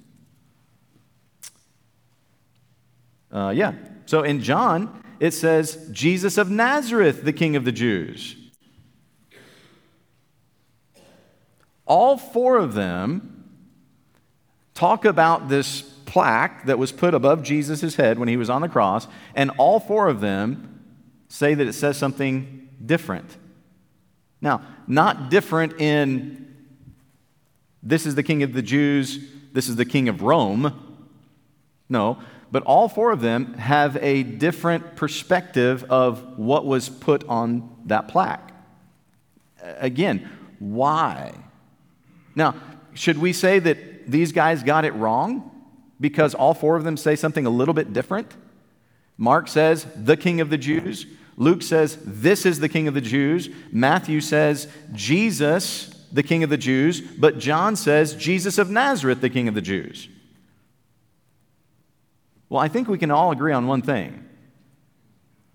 Uh, 3.32 3.54
yeah. 3.56 3.74
So 4.08 4.24
in 4.24 4.42
John, 4.42 5.04
it 5.20 5.32
says, 5.32 5.90
Jesus 5.92 6.38
of 6.38 6.50
Nazareth, 6.50 7.24
the 7.24 7.34
King 7.34 7.56
of 7.56 7.66
the 7.66 7.72
Jews. 7.72 8.36
All 11.86 12.18
four 12.18 12.58
of 12.58 12.74
them 12.74 13.50
talk 14.74 15.06
about 15.06 15.50
this 15.50 15.82
plaque 15.82 16.66
that 16.66 16.80
was 16.80 16.92
put 16.92 17.14
above 17.14 17.44
Jesus' 17.44 17.96
head 17.96 18.18
when 18.18 18.28
he 18.28 18.38
was 18.38 18.50
on 18.50 18.62
the 18.62 18.70
cross, 18.70 19.08
and 19.36 19.52
all 19.58 19.80
four 19.80 20.08
of 20.08 20.22
them 20.22 20.82
say 21.28 21.54
that 21.54 21.68
it 21.68 21.74
says 21.74 21.98
something 21.98 22.70
different. 22.84 23.38
Now, 24.42 24.62
not 24.88 25.30
different 25.30 25.82
in 25.82 26.48
this 27.84 28.06
is 28.06 28.16
the 28.16 28.24
king 28.24 28.44
of 28.44 28.54
the 28.54 28.62
Jews, 28.62 29.20
this 29.54 29.68
is 29.68 29.76
the 29.76 29.86
king 29.86 30.10
of 30.10 30.22
Rome. 30.22 31.04
No, 31.90 32.20
but 32.52 32.64
all 32.64 32.90
four 32.90 33.12
of 33.12 33.22
them 33.22 33.54
have 33.56 33.98
a 33.98 34.24
different 34.24 34.96
perspective 34.96 35.84
of 35.86 36.38
what 36.38 36.66
was 36.66 36.90
put 36.90 37.24
on 37.28 37.70
that 37.86 38.08
plaque. 38.08 38.52
Again, 39.62 40.30
why? 40.60 41.34
Now, 42.36 42.56
should 42.94 43.18
we 43.18 43.34
say 43.34 43.60
that 43.60 44.10
these 44.10 44.32
guys 44.32 44.64
got 44.64 44.86
it 44.86 44.94
wrong 44.94 45.52
because 46.00 46.34
all 46.34 46.54
four 46.54 46.76
of 46.76 46.84
them 46.84 46.98
say 46.98 47.16
something 47.16 47.46
a 47.46 47.50
little 47.50 47.74
bit 47.74 47.94
different? 47.94 48.36
Mark 49.18 49.48
says, 49.48 49.86
the 49.96 50.18
king 50.18 50.42
of 50.42 50.50
the 50.50 50.58
Jews. 50.58 51.06
Luke 51.36 51.62
says, 51.62 51.98
this 52.04 52.46
is 52.46 52.60
the 52.60 52.70
king 52.70 52.88
of 52.88 52.94
the 52.94 53.02
Jews. 53.02 53.50
Matthew 53.72 54.22
says, 54.22 54.68
Jesus, 54.94 56.06
the 56.12 56.24
king 56.24 56.44
of 56.44 56.50
the 56.50 56.58
Jews. 56.58 57.02
But 57.02 57.38
John 57.38 57.76
says, 57.76 58.16
Jesus 58.16 58.58
of 58.58 58.70
Nazareth, 58.70 59.22
the 59.22 59.30
king 59.30 59.48
of 59.48 59.56
the 59.56 59.62
Jews. 59.62 60.08
Well, 62.50 62.62
I 62.62 62.68
think 62.68 62.88
we 62.88 62.98
can 62.98 63.12
all 63.12 63.32
agree 63.32 63.54
on 63.54 63.68
one 63.68 63.82
thing 63.82 64.26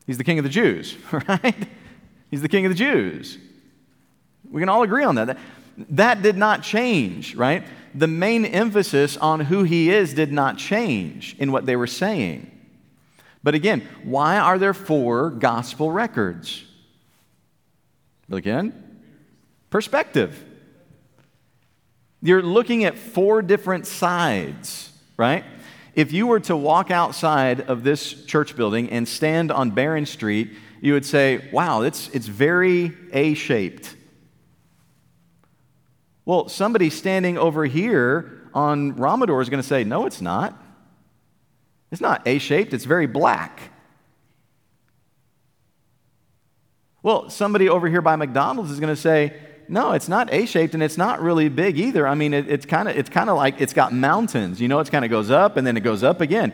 He's 0.07 0.19
the 0.19 0.25
king 0.25 0.39
of 0.39 0.45
the 0.45 0.51
Jews, 0.51 0.97
right? 1.29 1.67
He's 2.31 2.43
the 2.43 2.49
king 2.49 2.67
of 2.67 2.71
the 2.71 2.77
Jews. 2.77 3.39
We 4.51 4.61
can 4.61 4.69
all 4.69 4.83
agree 4.83 5.05
on 5.05 5.15
that. 5.15 5.39
That 5.91 6.23
did 6.23 6.37
not 6.37 6.63
change, 6.63 7.35
right? 7.35 7.65
The 7.95 8.07
main 8.07 8.45
emphasis 8.45 9.17
on 9.17 9.41
who 9.41 9.63
he 9.63 9.91
is 9.91 10.15
did 10.15 10.33
not 10.33 10.59
change 10.59 11.37
in 11.39 11.53
what 11.53 11.65
they 11.67 11.75
were 11.75 11.87
saying. 11.87 12.51
But 13.43 13.55
again, 13.55 13.87
why 14.03 14.39
are 14.39 14.59
there 14.59 14.75
four 14.75 15.31
gospel 15.31 15.91
records? 15.91 16.65
Again, 18.31 19.01
perspective. 19.71 20.45
You're 22.23 22.43
looking 22.43 22.85
at 22.85 22.97
four 22.97 23.43
different 23.43 23.87
sides, 23.87 24.91
right? 25.17 25.45
If 25.95 26.13
you 26.13 26.27
were 26.27 26.41
to 26.41 26.57
walk 26.57 26.91
outside 26.91 27.61
of 27.63 27.85
this 27.85 28.25
church 28.25 28.57
building 28.57 28.91
and 28.91 29.07
stand 29.07 29.53
on 29.53 29.71
Barron 29.71 30.07
Street, 30.07 30.51
you 30.81 30.93
would 30.95 31.07
say, 31.07 31.49
wow, 31.53 31.83
it's, 31.83 32.09
it's 32.09 32.27
very 32.27 32.93
A 33.13 33.35
shaped. 33.35 33.95
Well, 36.25 36.49
somebody 36.49 36.91
standing 36.91 37.39
over 37.39 37.65
here 37.65 38.49
on 38.55 38.97
Ramador 38.97 39.41
is 39.41 39.49
going 39.49 39.63
to 39.63 39.67
say, 39.67 39.85
no, 39.85 40.07
it's 40.07 40.21
not. 40.21 40.61
It's 41.93 42.01
not 42.01 42.27
A 42.27 42.39
shaped, 42.39 42.75
it's 42.75 42.85
very 42.85 43.07
black. 43.07 43.61
Well, 47.05 47.31
somebody 47.31 47.69
over 47.69 47.89
here 47.89 48.01
by 48.03 48.17
McDonald's 48.17 48.71
is 48.71 48.81
going 48.81 48.95
to 48.95 49.01
say, 49.01 49.39
no, 49.69 49.93
it's 49.93 50.09
not 50.09 50.33
A-shaped 50.33 50.75
and 50.75 50.83
it's 50.83 50.99
not 50.99 51.21
really 51.21 51.49
big 51.49 51.79
either. 51.79 52.07
I 52.07 52.15
mean, 52.15 52.35
it, 52.35 52.51
it's 52.51 52.67
kind 52.67 52.89
of 52.89 52.97
it's 52.97 53.11
kind 53.11 53.31
of 53.31 53.37
like 53.37 53.61
it's 53.61 53.73
got 53.73 53.93
mountains. 53.93 54.61
You 54.61 54.69
know, 54.69 54.79
it 54.81 54.91
kind 54.91 55.05
of 55.05 55.11
goes 55.11 55.31
up 55.31 55.57
and 55.57 55.67
then 55.67 55.77
it 55.77 55.81
goes 55.81 56.03
up 56.03 56.21
again. 56.21 56.53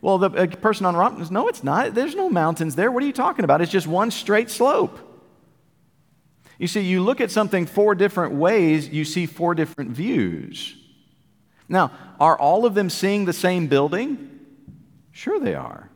Well, 0.00 0.18
the 0.18 0.30
person 0.30 0.86
on 0.86 0.94
the 0.94 1.18
says, 1.18 1.30
no, 1.30 1.48
it's 1.48 1.64
not. 1.64 1.94
There's 1.94 2.14
no 2.14 2.28
mountains 2.28 2.76
there. 2.76 2.92
What 2.92 3.02
are 3.02 3.06
you 3.06 3.12
talking 3.12 3.44
about? 3.44 3.60
It's 3.60 3.72
just 3.72 3.86
one 3.86 4.10
straight 4.10 4.50
slope. 4.50 5.00
You 6.58 6.66
see, 6.66 6.80
you 6.80 7.02
look 7.02 7.20
at 7.20 7.30
something 7.30 7.66
four 7.66 7.94
different 7.94 8.34
ways, 8.34 8.88
you 8.88 9.04
see 9.04 9.26
four 9.26 9.54
different 9.54 9.90
views. 9.90 10.76
Now, 11.68 11.90
are 12.20 12.38
all 12.38 12.64
of 12.64 12.74
them 12.74 12.88
seeing 12.88 13.24
the 13.24 13.32
same 13.32 13.66
building? 13.66 14.30
Sure, 15.12 15.40
they 15.40 15.54
are. 15.54 15.90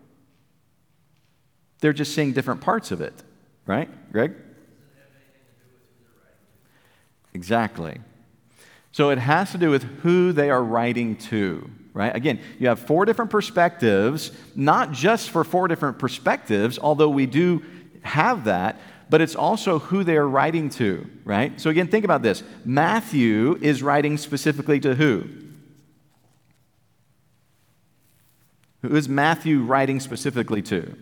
They're 1.81 1.92
just 1.92 2.14
seeing 2.14 2.33
different 2.33 2.61
parts 2.61 2.90
of 2.90 3.01
it, 3.01 3.14
right, 3.66 3.88
Greg? 4.12 4.35
Exactly. 7.35 8.01
So 8.93 9.11
it 9.11 9.19
has 9.19 9.53
to 9.53 9.59
do 9.59 9.71
with 9.71 9.85
who 10.03 10.33
they 10.33 10.51
are 10.51 10.62
writing 10.62 11.16
to, 11.16 11.71
right? 11.95 12.14
Again, 12.14 12.40
you 12.59 12.69
have 12.69 12.81
four 12.81 13.05
different 13.05 13.31
perspectives, 13.31 14.33
not 14.57 14.93
just 14.93 15.31
for 15.31 15.45
four 15.45 15.69
different 15.69 15.99
perspectives, 15.99 16.79
although 16.79 17.09
we 17.09 17.27
do 17.27 17.62
have 18.03 18.45
that, 18.45 18.81
but 19.09 19.21
it's 19.21 19.37
also 19.37 19.79
who 19.79 20.05
they 20.05 20.16
are 20.16 20.29
writing 20.29 20.71
to, 20.71 21.09
right? 21.25 21.61
So 21.61 21.71
again, 21.71 21.88
think 21.88 22.05
about 22.05 22.23
this. 22.23 22.43
Matthew 22.64 23.59
is 23.61 23.83
writing 23.83 24.16
specifically 24.16 24.81
to 24.81 24.95
who? 24.95 25.29
Who 28.83 28.97
is 28.97 29.09
Matthew 29.09 29.62
writing 29.62 30.01
specifically 30.01 30.62
to? 30.62 30.97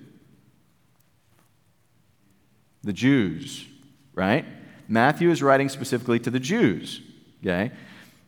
The 2.83 2.93
Jews, 2.93 3.67
right? 4.15 4.45
Matthew 4.89 5.31
is 5.31 5.43
writing 5.43 5.69
specifically 5.69 6.19
to 6.21 6.31
the 6.31 6.41
Jews, 6.41 7.03
okay? 7.45 7.71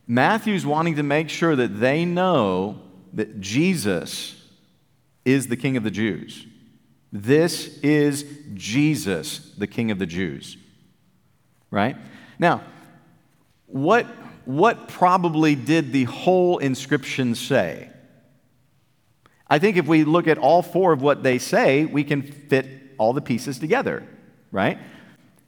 Matthew's 0.07 0.67
wanting 0.67 0.97
to 0.97 1.03
make 1.03 1.31
sure 1.31 1.57
that 1.57 1.81
they 1.81 2.05
know 2.05 2.81
that 3.15 3.41
Jesus 3.41 4.37
is 5.25 5.49
the 5.49 5.57
King 5.57 5.77
of 5.77 5.85
the 5.85 5.91
Jews. 5.91 6.47
This 7.13 7.79
is 7.79 8.25
Jesus, 8.55 9.53
the 9.57 9.67
King 9.67 9.91
of 9.91 9.99
the 9.99 10.07
Jews. 10.07 10.57
Right? 11.71 11.97
Now, 12.39 12.63
what, 13.67 14.07
what 14.45 14.89
probably 14.89 15.55
did 15.55 15.93
the 15.93 16.05
whole 16.05 16.59
inscription 16.59 17.35
say? 17.35 17.91
I 19.49 19.59
think 19.59 19.77
if 19.77 19.87
we 19.87 20.05
look 20.05 20.29
at 20.29 20.39
all 20.39 20.63
four 20.63 20.93
of 20.93 21.03
what 21.03 21.23
they 21.23 21.39
say, 21.39 21.85
we 21.85 22.05
can 22.05 22.23
fit 22.23 22.67
all 22.99 23.13
the 23.13 23.21
pieces 23.21 23.59
together, 23.59 24.07
right? 24.53 24.79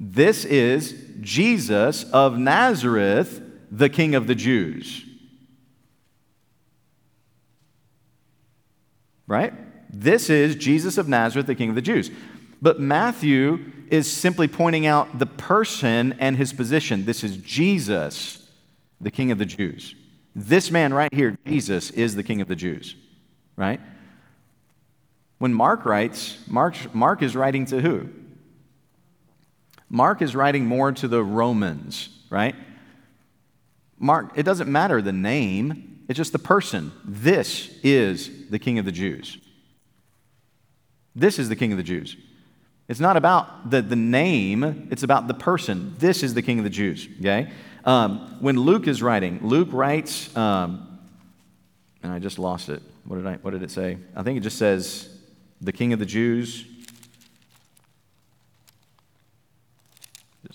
This 0.04 0.44
is 0.44 1.00
Jesus 1.20 2.02
of 2.10 2.36
Nazareth, 2.36 3.40
the 3.70 3.88
King 3.88 4.16
of 4.16 4.26
the 4.26 4.34
Jews. 4.34 5.04
Right? 9.28 9.54
This 9.94 10.28
is 10.28 10.56
Jesus 10.56 10.98
of 10.98 11.06
Nazareth, 11.06 11.46
the 11.46 11.54
King 11.54 11.68
of 11.68 11.76
the 11.76 11.82
Jews. 11.82 12.10
But 12.60 12.80
Matthew 12.80 13.64
is 13.90 14.10
simply 14.10 14.48
pointing 14.48 14.86
out 14.86 15.20
the 15.20 15.26
person 15.26 16.16
and 16.18 16.36
his 16.36 16.52
position. 16.52 17.04
This 17.04 17.22
is 17.22 17.36
Jesus, 17.36 18.50
the 19.00 19.12
King 19.12 19.30
of 19.30 19.38
the 19.38 19.46
Jews. 19.46 19.94
This 20.34 20.72
man 20.72 20.92
right 20.92 21.14
here, 21.14 21.38
Jesus, 21.46 21.92
is 21.92 22.16
the 22.16 22.24
King 22.24 22.40
of 22.40 22.48
the 22.48 22.56
Jews, 22.56 22.96
right? 23.54 23.80
When 25.38 25.54
Mark 25.54 25.84
writes, 25.84 26.38
Mark, 26.48 26.92
Mark 26.92 27.22
is 27.22 27.36
writing 27.36 27.66
to 27.66 27.80
who? 27.80 28.08
Mark 29.92 30.22
is 30.22 30.34
writing 30.34 30.64
more 30.64 30.90
to 30.90 31.06
the 31.06 31.22
Romans, 31.22 32.08
right? 32.30 32.54
Mark, 33.98 34.32
it 34.36 34.42
doesn't 34.42 34.72
matter 34.72 35.02
the 35.02 35.12
name, 35.12 36.00
it's 36.08 36.16
just 36.16 36.32
the 36.32 36.38
person. 36.38 36.92
This 37.04 37.70
is 37.82 38.48
the 38.48 38.58
King 38.58 38.78
of 38.78 38.86
the 38.86 38.90
Jews. 38.90 39.36
This 41.14 41.38
is 41.38 41.50
the 41.50 41.56
King 41.56 41.72
of 41.72 41.76
the 41.76 41.84
Jews. 41.84 42.16
It's 42.88 43.00
not 43.00 43.18
about 43.18 43.70
the, 43.70 43.82
the 43.82 43.94
name, 43.94 44.88
it's 44.90 45.02
about 45.02 45.28
the 45.28 45.34
person. 45.34 45.94
This 45.98 46.22
is 46.22 46.32
the 46.32 46.42
King 46.42 46.56
of 46.58 46.64
the 46.64 46.70
Jews, 46.70 47.06
okay? 47.20 47.50
Um, 47.84 48.38
when 48.40 48.56
Luke 48.58 48.88
is 48.88 49.02
writing, 49.02 49.40
Luke 49.42 49.68
writes, 49.72 50.34
um, 50.34 51.00
and 52.02 52.10
I 52.10 52.18
just 52.18 52.38
lost 52.38 52.70
it. 52.70 52.82
What 53.04 53.16
did, 53.16 53.26
I, 53.26 53.34
what 53.34 53.50
did 53.50 53.62
it 53.62 53.70
say? 53.70 53.98
I 54.16 54.22
think 54.22 54.38
it 54.38 54.40
just 54.40 54.56
says, 54.56 55.10
the 55.60 55.70
King 55.70 55.92
of 55.92 55.98
the 55.98 56.06
Jews. 56.06 56.64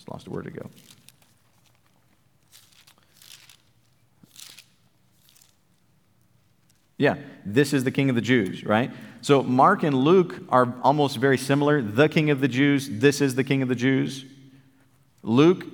Lost 0.07 0.27
a 0.27 0.29
word 0.29 0.45
to 0.45 0.51
go. 0.51 0.69
Yeah, 6.97 7.17
this 7.45 7.73
is 7.73 7.83
the 7.83 7.91
King 7.91 8.09
of 8.09 8.15
the 8.15 8.21
Jews, 8.21 8.63
right? 8.63 8.91
So 9.21 9.43
Mark 9.43 9.83
and 9.83 9.95
Luke 9.95 10.39
are 10.49 10.73
almost 10.81 11.17
very 11.17 11.37
similar. 11.37 11.81
The 11.81 12.09
King 12.09 12.31
of 12.31 12.41
the 12.41 12.47
Jews, 12.47 12.89
this 12.89 13.21
is 13.21 13.35
the 13.35 13.43
King 13.43 13.61
of 13.61 13.69
the 13.69 13.75
Jews. 13.75 14.25
Luke 15.21 15.65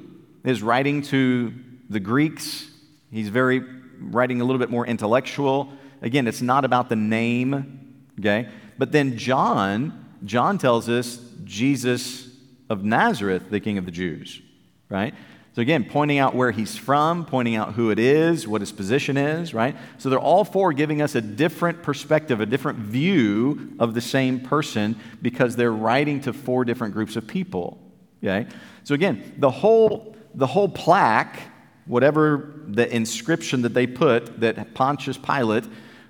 is 0.44 0.62
writing 0.62 1.02
to 1.04 1.54
the 1.90 2.00
Greeks. 2.00 2.70
He's 3.12 3.30
very 3.30 3.62
writing 4.00 4.42
a 4.42 4.44
little 4.44 4.60
bit 4.60 4.70
more 4.70 4.86
intellectual. 4.86 5.72
Again, 6.02 6.28
it's 6.28 6.42
not 6.42 6.66
about 6.66 6.90
the 6.90 6.98
name, 6.98 8.06
okay? 8.20 8.50
But 8.78 8.92
then 8.92 9.18
John, 9.18 10.18
John 10.26 10.58
tells 10.58 10.90
us 10.90 11.20
Jesus 11.46 12.28
of 12.70 12.84
Nazareth, 12.84 13.50
the 13.50 13.60
King 13.60 13.78
of 13.78 13.86
the 13.86 13.92
Jews, 13.92 14.42
right? 14.90 15.14
So, 15.54 15.62
again, 15.62 15.86
pointing 15.86 16.18
out 16.18 16.34
where 16.34 16.50
he's 16.50 16.76
from, 16.76 17.26
pointing 17.26 17.56
out 17.56 17.74
who 17.74 17.92
it 17.92 18.00
is, 18.00 18.48
what 18.48 18.62
his 18.62 18.72
position 18.72 19.18
is, 19.18 19.54
right? 19.54 19.76
So, 20.00 20.10
they're 20.10 20.20
all 20.20 20.44
four 20.44 20.74
giving 20.74 21.02
us 21.02 21.14
a 21.14 21.22
different 21.22 21.84
perspective, 21.84 22.42
a 22.42 22.46
different 22.48 22.80
view 22.80 23.76
of 23.80 23.94
the 23.94 24.02
same 24.02 24.40
person 24.40 25.00
because 25.22 25.56
they're 25.56 25.72
writing 25.72 26.22
to 26.22 26.34
four 26.34 26.66
different 26.66 26.96
groups 26.96 27.16
of 27.16 27.28
people, 27.28 27.80
okay? 28.24 28.50
So, 28.84 28.96
again, 28.96 29.36
the 29.38 29.52
whole, 29.52 30.16
the 30.34 30.48
whole 30.48 30.70
plaque, 30.70 31.40
whatever 31.86 32.56
the 32.68 32.94
inscription 32.94 33.62
that 33.62 33.76
they 33.76 33.86
put 33.86 34.40
that 34.40 34.74
Pontius 34.74 35.18
Pilate 35.18 35.66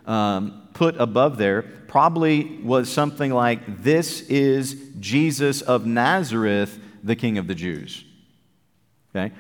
um, 0.06 0.70
put 0.74 0.96
above 0.98 1.38
there, 1.38 1.64
probably 1.94 2.58
was 2.64 2.92
something 2.92 3.32
like, 3.32 3.84
This 3.84 4.22
is 4.22 4.76
Jesus 5.00 5.62
of 5.62 5.86
Nazareth, 5.86 6.80
the 7.04 7.16
King 7.16 7.38
of 7.38 7.46
the 7.46 7.54
Jews. 7.54 8.04
Okay? 9.16 9.32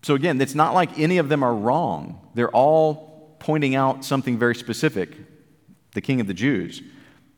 So 0.00 0.14
again, 0.14 0.40
it's 0.40 0.54
not 0.54 0.72
like 0.72 0.98
any 0.98 1.18
of 1.18 1.28
them 1.28 1.42
are 1.42 1.54
wrong. 1.54 2.30
They're 2.32 2.50
all 2.50 3.36
pointing 3.40 3.74
out 3.74 4.06
something 4.06 4.38
very 4.38 4.54
specific 4.54 5.14
the 5.92 6.00
King 6.00 6.22
of 6.22 6.26
the 6.26 6.34
Jews. 6.34 6.80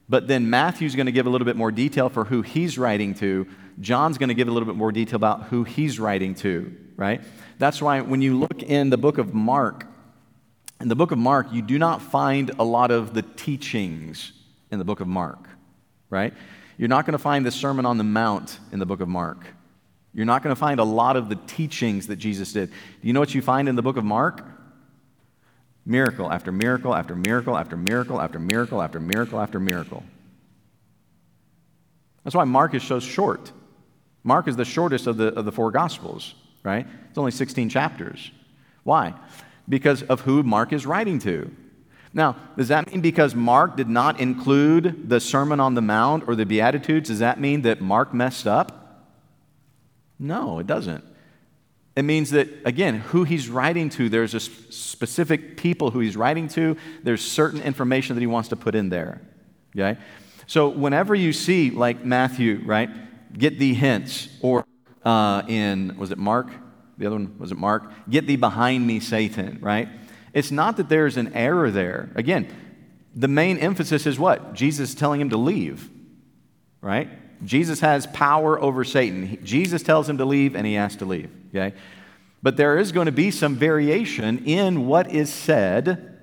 But 0.08 0.28
then 0.28 0.48
Matthew's 0.48 0.94
going 0.94 1.06
to 1.06 1.12
give 1.12 1.26
a 1.26 1.30
little 1.30 1.46
bit 1.46 1.56
more 1.56 1.72
detail 1.72 2.08
for 2.08 2.24
who 2.24 2.42
he's 2.42 2.78
writing 2.78 3.12
to. 3.14 3.48
John's 3.80 4.18
going 4.18 4.28
to 4.28 4.36
give 4.36 4.46
a 4.46 4.52
little 4.52 4.68
bit 4.68 4.76
more 4.76 4.92
detail 4.92 5.16
about 5.16 5.46
who 5.46 5.64
he's 5.64 5.98
writing 5.98 6.36
to, 6.36 6.72
right? 6.94 7.20
That's 7.58 7.82
why 7.82 8.02
when 8.02 8.22
you 8.22 8.38
look 8.38 8.62
in 8.62 8.90
the 8.90 8.96
book 8.96 9.18
of 9.18 9.34
Mark, 9.34 9.88
in 10.80 10.88
the 10.88 10.96
book 10.96 11.10
of 11.10 11.18
Mark, 11.18 11.52
you 11.52 11.62
do 11.62 11.78
not 11.78 12.02
find 12.02 12.50
a 12.58 12.64
lot 12.64 12.90
of 12.90 13.14
the 13.14 13.22
teachings 13.22 14.32
in 14.70 14.78
the 14.78 14.84
book 14.84 15.00
of 15.00 15.08
Mark, 15.08 15.48
right? 16.10 16.34
You're 16.76 16.88
not 16.88 17.06
going 17.06 17.12
to 17.12 17.18
find 17.18 17.46
the 17.46 17.50
Sermon 17.50 17.86
on 17.86 17.98
the 17.98 18.04
Mount 18.04 18.58
in 18.72 18.78
the 18.78 18.86
book 18.86 19.00
of 19.00 19.08
Mark. 19.08 19.38
You're 20.12 20.26
not 20.26 20.42
going 20.42 20.54
to 20.54 20.58
find 20.58 20.80
a 20.80 20.84
lot 20.84 21.16
of 21.16 21.28
the 21.28 21.36
teachings 21.36 22.06
that 22.08 22.16
Jesus 22.16 22.52
did. 22.52 22.70
Do 22.70 22.74
you 23.06 23.12
know 23.12 23.20
what 23.20 23.34
you 23.34 23.42
find 23.42 23.68
in 23.68 23.76
the 23.76 23.82
book 23.82 23.96
of 23.96 24.04
Mark? 24.04 24.44
Miracle 25.84 26.32
after 26.32 26.50
miracle 26.50 26.94
after 26.94 27.14
miracle 27.14 27.56
after 27.56 27.76
miracle 27.76 28.20
after 28.20 28.38
miracle 28.38 28.82
after 28.82 28.98
miracle 28.98 29.40
after 29.40 29.60
miracle. 29.60 30.02
That's 32.24 32.34
why 32.34 32.44
Mark 32.44 32.74
is 32.74 32.82
so 32.82 32.98
short. 32.98 33.52
Mark 34.24 34.48
is 34.48 34.56
the 34.56 34.64
shortest 34.64 35.06
of 35.06 35.16
the, 35.16 35.28
of 35.28 35.44
the 35.44 35.52
four 35.52 35.70
Gospels, 35.70 36.34
right? 36.64 36.84
It's 37.08 37.18
only 37.18 37.30
16 37.30 37.68
chapters. 37.68 38.32
Why? 38.82 39.14
Because 39.68 40.02
of 40.04 40.22
who 40.22 40.42
Mark 40.42 40.72
is 40.72 40.86
writing 40.86 41.18
to. 41.20 41.50
Now, 42.12 42.36
does 42.56 42.68
that 42.68 42.90
mean 42.90 43.00
because 43.02 43.34
Mark 43.34 43.76
did 43.76 43.88
not 43.88 44.20
include 44.20 45.08
the 45.08 45.20
Sermon 45.20 45.60
on 45.60 45.74
the 45.74 45.82
Mount 45.82 46.24
or 46.26 46.34
the 46.34 46.46
Beatitudes, 46.46 47.08
does 47.08 47.18
that 47.18 47.38
mean 47.38 47.62
that 47.62 47.80
Mark 47.82 48.14
messed 48.14 48.46
up? 48.46 49.12
No, 50.18 50.58
it 50.58 50.66
doesn't. 50.66 51.04
It 51.94 52.02
means 52.02 52.30
that, 52.30 52.48
again, 52.64 53.00
who 53.00 53.24
he's 53.24 53.48
writing 53.48 53.88
to, 53.90 54.08
there's 54.08 54.34
a 54.34 54.40
specific 54.40 55.56
people 55.56 55.90
who 55.90 56.00
he's 56.00 56.16
writing 56.16 56.48
to, 56.48 56.76
there's 57.02 57.22
certain 57.22 57.60
information 57.62 58.14
that 58.16 58.20
he 58.20 58.26
wants 58.26 58.48
to 58.50 58.56
put 58.56 58.74
in 58.74 58.88
there. 58.88 59.20
Okay? 59.76 59.98
So 60.46 60.68
whenever 60.68 61.14
you 61.14 61.32
see, 61.32 61.70
like 61.70 62.04
Matthew, 62.04 62.62
right, 62.64 62.88
get 63.36 63.58
thee 63.58 63.74
hints, 63.74 64.28
or 64.40 64.64
uh, 65.04 65.42
in, 65.48 65.96
was 65.98 66.10
it 66.10 66.18
Mark? 66.18 66.48
The 66.98 67.06
other 67.06 67.16
one, 67.16 67.38
was 67.38 67.52
it 67.52 67.58
Mark? 67.58 67.90
Get 68.08 68.26
thee 68.26 68.36
behind 68.36 68.86
me, 68.86 69.00
Satan, 69.00 69.58
right? 69.60 69.88
It's 70.32 70.50
not 70.50 70.76
that 70.78 70.88
there's 70.88 71.16
an 71.16 71.34
error 71.34 71.70
there. 71.70 72.10
Again, 72.14 72.48
the 73.14 73.28
main 73.28 73.58
emphasis 73.58 74.06
is 74.06 74.18
what? 74.18 74.54
Jesus 74.54 74.94
telling 74.94 75.20
him 75.20 75.30
to 75.30 75.36
leave, 75.36 75.88
right? 76.80 77.08
Jesus 77.44 77.80
has 77.80 78.06
power 78.08 78.60
over 78.60 78.84
Satan. 78.84 79.38
Jesus 79.44 79.82
tells 79.82 80.08
him 80.08 80.18
to 80.18 80.24
leave, 80.24 80.54
and 80.54 80.66
he 80.66 80.74
has 80.74 80.96
to 80.96 81.04
leave. 81.04 81.30
Okay? 81.54 81.74
But 82.42 82.56
there 82.56 82.78
is 82.78 82.92
going 82.92 83.06
to 83.06 83.12
be 83.12 83.30
some 83.30 83.56
variation 83.56 84.44
in 84.44 84.86
what 84.86 85.10
is 85.10 85.32
said 85.32 86.18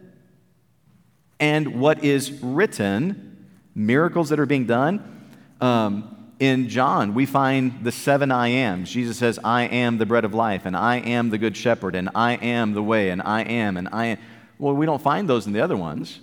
and 1.40 1.80
what 1.80 2.04
is 2.04 2.32
written, 2.42 3.48
miracles 3.76 4.30
that 4.30 4.40
are 4.40 4.46
being 4.46 4.66
done. 4.66 5.28
Um, 5.60 6.23
In 6.44 6.68
John, 6.68 7.14
we 7.14 7.26
find 7.26 7.86
the 7.86 7.92
seven 7.94 8.30
I 8.30 8.50
ams. 8.50 8.92
Jesus 8.92 9.16
says, 9.16 9.40
I 9.46 9.64
am 9.64 9.98
the 9.98 10.06
bread 10.06 10.26
of 10.26 10.34
life, 10.34 10.66
and 10.66 10.76
I 10.76 10.98
am 10.98 11.30
the 11.30 11.38
good 11.38 11.56
shepherd, 11.56 11.96
and 11.96 12.10
I 12.14 12.34
am 12.34 12.74
the 12.74 12.84
way, 12.84 13.12
and 13.12 13.22
I 13.22 13.44
am, 13.44 13.78
and 13.78 13.88
I 13.94 14.08
am. 14.08 14.18
Well, 14.60 14.74
we 14.74 14.86
don't 14.86 15.02
find 15.02 15.30
those 15.30 15.48
in 15.48 15.54
the 15.54 15.62
other 15.62 15.78
ones. 15.78 16.20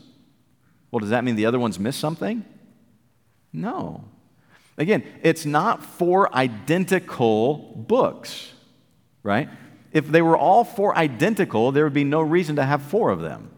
Well, 0.91 1.01
does 1.01 1.09
that 1.09 1.25
mean 1.25 1.37
the 1.37 1.47
other 1.47 1.59
ones 1.59 1.79
miss 1.79 1.97
something? 1.97 2.45
No. 3.51 4.05
Again, 4.77 5.05
it's 5.23 5.47
not 5.47 5.83
four 5.83 6.31
identical 6.37 7.57
books, 7.89 8.53
right? 9.23 9.49
If 9.91 10.07
they 10.07 10.21
were 10.21 10.37
all 10.37 10.65
four 10.65 10.95
identical, 10.99 11.73
there 11.73 11.85
would 11.85 11.95
be 11.95 12.05
no 12.05 12.21
reason 12.21 12.57
to 12.57 12.63
have 12.63 12.83
four 12.83 13.09
of 13.09 13.23
them. 13.23 13.51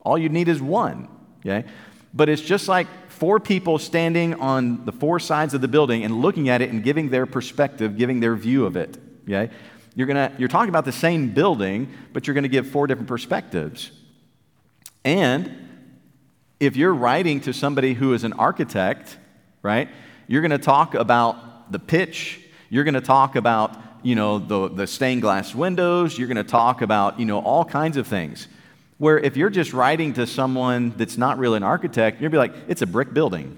All 0.00 0.16
you 0.16 0.30
need 0.30 0.48
is 0.48 0.62
one, 0.62 1.08
okay? 1.40 1.68
But 2.14 2.30
it's 2.30 2.40
just 2.40 2.66
like 2.66 2.86
four 3.20 3.38
people 3.38 3.78
standing 3.78 4.32
on 4.40 4.86
the 4.86 4.92
four 4.92 5.20
sides 5.20 5.52
of 5.52 5.60
the 5.60 5.68
building 5.68 6.04
and 6.04 6.22
looking 6.22 6.48
at 6.48 6.62
it 6.62 6.70
and 6.70 6.82
giving 6.82 7.10
their 7.10 7.26
perspective, 7.26 7.98
giving 7.98 8.18
their 8.18 8.34
view 8.34 8.64
of 8.64 8.76
it, 8.76 8.96
okay? 9.24 9.52
You're, 9.94 10.06
gonna, 10.06 10.32
you're 10.38 10.48
talking 10.48 10.70
about 10.70 10.86
the 10.86 10.92
same 10.92 11.34
building, 11.34 11.92
but 12.14 12.26
you're 12.26 12.32
going 12.32 12.44
to 12.44 12.48
give 12.48 12.70
four 12.70 12.86
different 12.86 13.08
perspectives. 13.08 13.90
And 15.04 15.68
if 16.60 16.76
you're 16.76 16.94
writing 16.94 17.42
to 17.42 17.52
somebody 17.52 17.92
who 17.92 18.14
is 18.14 18.24
an 18.24 18.32
architect, 18.32 19.18
right, 19.62 19.90
you're 20.26 20.40
going 20.40 20.50
to 20.52 20.58
talk 20.58 20.94
about 20.94 21.70
the 21.70 21.78
pitch, 21.78 22.40
you're 22.70 22.84
going 22.84 22.94
to 22.94 23.02
talk 23.02 23.36
about, 23.36 23.76
you 24.02 24.14
know, 24.14 24.38
the, 24.38 24.68
the 24.68 24.86
stained 24.86 25.20
glass 25.20 25.54
windows, 25.54 26.16
you're 26.16 26.28
going 26.28 26.38
to 26.38 26.42
talk 26.44 26.80
about, 26.80 27.20
you 27.20 27.26
know, 27.26 27.40
all 27.40 27.66
kinds 27.66 27.98
of 27.98 28.06
things. 28.06 28.48
Where 29.00 29.18
if 29.18 29.34
you're 29.34 29.48
just 29.48 29.72
writing 29.72 30.12
to 30.12 30.26
someone 30.26 30.92
that's 30.94 31.16
not 31.16 31.38
really 31.38 31.56
an 31.56 31.62
architect, 31.62 32.20
you'll 32.20 32.30
be 32.30 32.36
like, 32.36 32.52
it's 32.68 32.82
a 32.82 32.86
brick 32.86 33.14
building. 33.14 33.56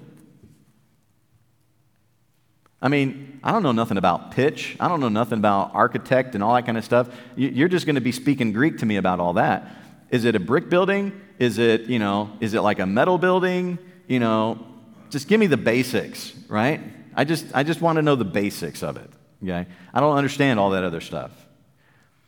I 2.81 2.87
mean, 2.87 3.41
I 3.43 3.51
don't 3.51 3.61
know 3.61 3.73
nothing 3.73 3.97
about 3.97 4.31
pitch. 4.31 4.77
I 4.79 4.87
don't 4.87 5.01
know 5.01 5.09
nothing 5.09 5.39
about 5.39 5.71
architect 5.73 6.33
and 6.35 6.41
all 6.41 6.53
that 6.55 6.65
kind 6.65 6.77
of 6.77 6.85
stuff. 6.85 7.09
You're 7.35 7.67
just 7.67 7.85
going 7.85 7.95
to 7.95 8.01
be 8.01 8.13
speaking 8.13 8.53
Greek 8.53 8.77
to 8.77 8.85
me 8.85 8.95
about 8.95 9.19
all 9.19 9.33
that. 9.33 9.67
Is 10.11 10.23
it 10.23 10.33
a 10.35 10.39
brick 10.39 10.69
building? 10.69 11.11
Is 11.39 11.57
it, 11.57 11.81
you 11.87 11.99
know, 11.99 12.31
is 12.39 12.53
it 12.53 12.61
like 12.61 12.79
a 12.79 12.85
metal 12.85 13.17
building? 13.17 13.79
You 14.07 14.21
know, 14.21 14.65
just 15.09 15.27
give 15.27 15.41
me 15.41 15.47
the 15.47 15.57
basics, 15.57 16.31
right? 16.47 16.79
I 17.13 17.25
just, 17.25 17.47
I 17.53 17.63
just 17.63 17.81
want 17.81 17.97
to 17.97 18.01
know 18.01 18.15
the 18.15 18.23
basics 18.23 18.81
of 18.81 18.95
it, 18.95 19.09
okay? 19.43 19.67
I 19.93 19.99
don't 19.99 20.15
understand 20.15 20.57
all 20.57 20.69
that 20.69 20.85
other 20.85 21.01
stuff. 21.01 21.31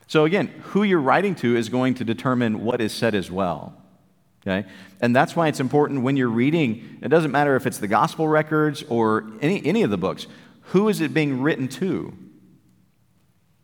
So 0.07 0.25
again, 0.25 0.47
who 0.65 0.83
you're 0.83 1.01
writing 1.01 1.35
to 1.35 1.55
is 1.55 1.69
going 1.69 1.95
to 1.95 2.03
determine 2.03 2.63
what 2.63 2.81
is 2.81 2.93
said 2.93 3.15
as 3.15 3.31
well. 3.31 3.75
Okay? 4.45 4.67
And 5.01 5.15
that's 5.15 5.35
why 5.35 5.47
it's 5.47 5.59
important 5.59 6.03
when 6.03 6.17
you're 6.17 6.29
reading, 6.29 6.99
it 7.01 7.09
doesn't 7.09 7.31
matter 7.31 7.55
if 7.55 7.65
it's 7.65 7.79
the 7.79 7.87
gospel 7.87 8.27
records 8.27 8.83
or 8.89 9.25
any, 9.41 9.65
any 9.65 9.81
of 9.83 9.89
the 9.89 9.97
books, 9.97 10.27
who 10.69 10.89
is 10.89 11.01
it 11.01 11.13
being 11.13 11.41
written 11.41 11.67
to? 11.67 12.15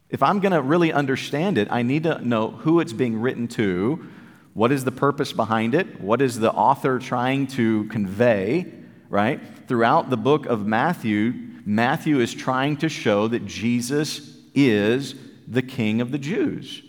If 0.10 0.24
I'm 0.24 0.40
going 0.40 0.52
to 0.52 0.62
really 0.62 0.92
understand 0.92 1.58
it, 1.58 1.68
I 1.72 1.84
need 1.84 2.04
to 2.04 2.26
know 2.28 2.50
who 2.50 2.80
it's 2.80 2.94
being 2.94 3.22
written 3.22 3.48
to, 3.50 4.08
what 4.54 4.72
is 4.72 4.84
the 4.84 4.92
purpose 4.92 5.32
behind 5.32 5.74
it, 5.74 6.02
what 6.02 6.22
is 6.22 6.40
the 6.40 6.52
author 6.52 7.00
trying 7.00 7.48
to 7.48 7.86
convey, 7.86 8.66
right? 9.08 9.40
Throughout 9.68 10.10
the 10.10 10.18
book 10.18 10.46
of 10.48 10.66
Matthew, 10.66 11.34
Matthew 11.66 12.20
is 12.20 12.34
trying 12.34 12.78
to 12.78 12.90
show 12.90 13.28
that 13.30 13.46
Jesus 13.46 14.38
is 14.54 15.16
the 15.52 15.62
king 15.62 16.02
of 16.02 16.12
the 16.12 16.18
Jews. 16.18 16.82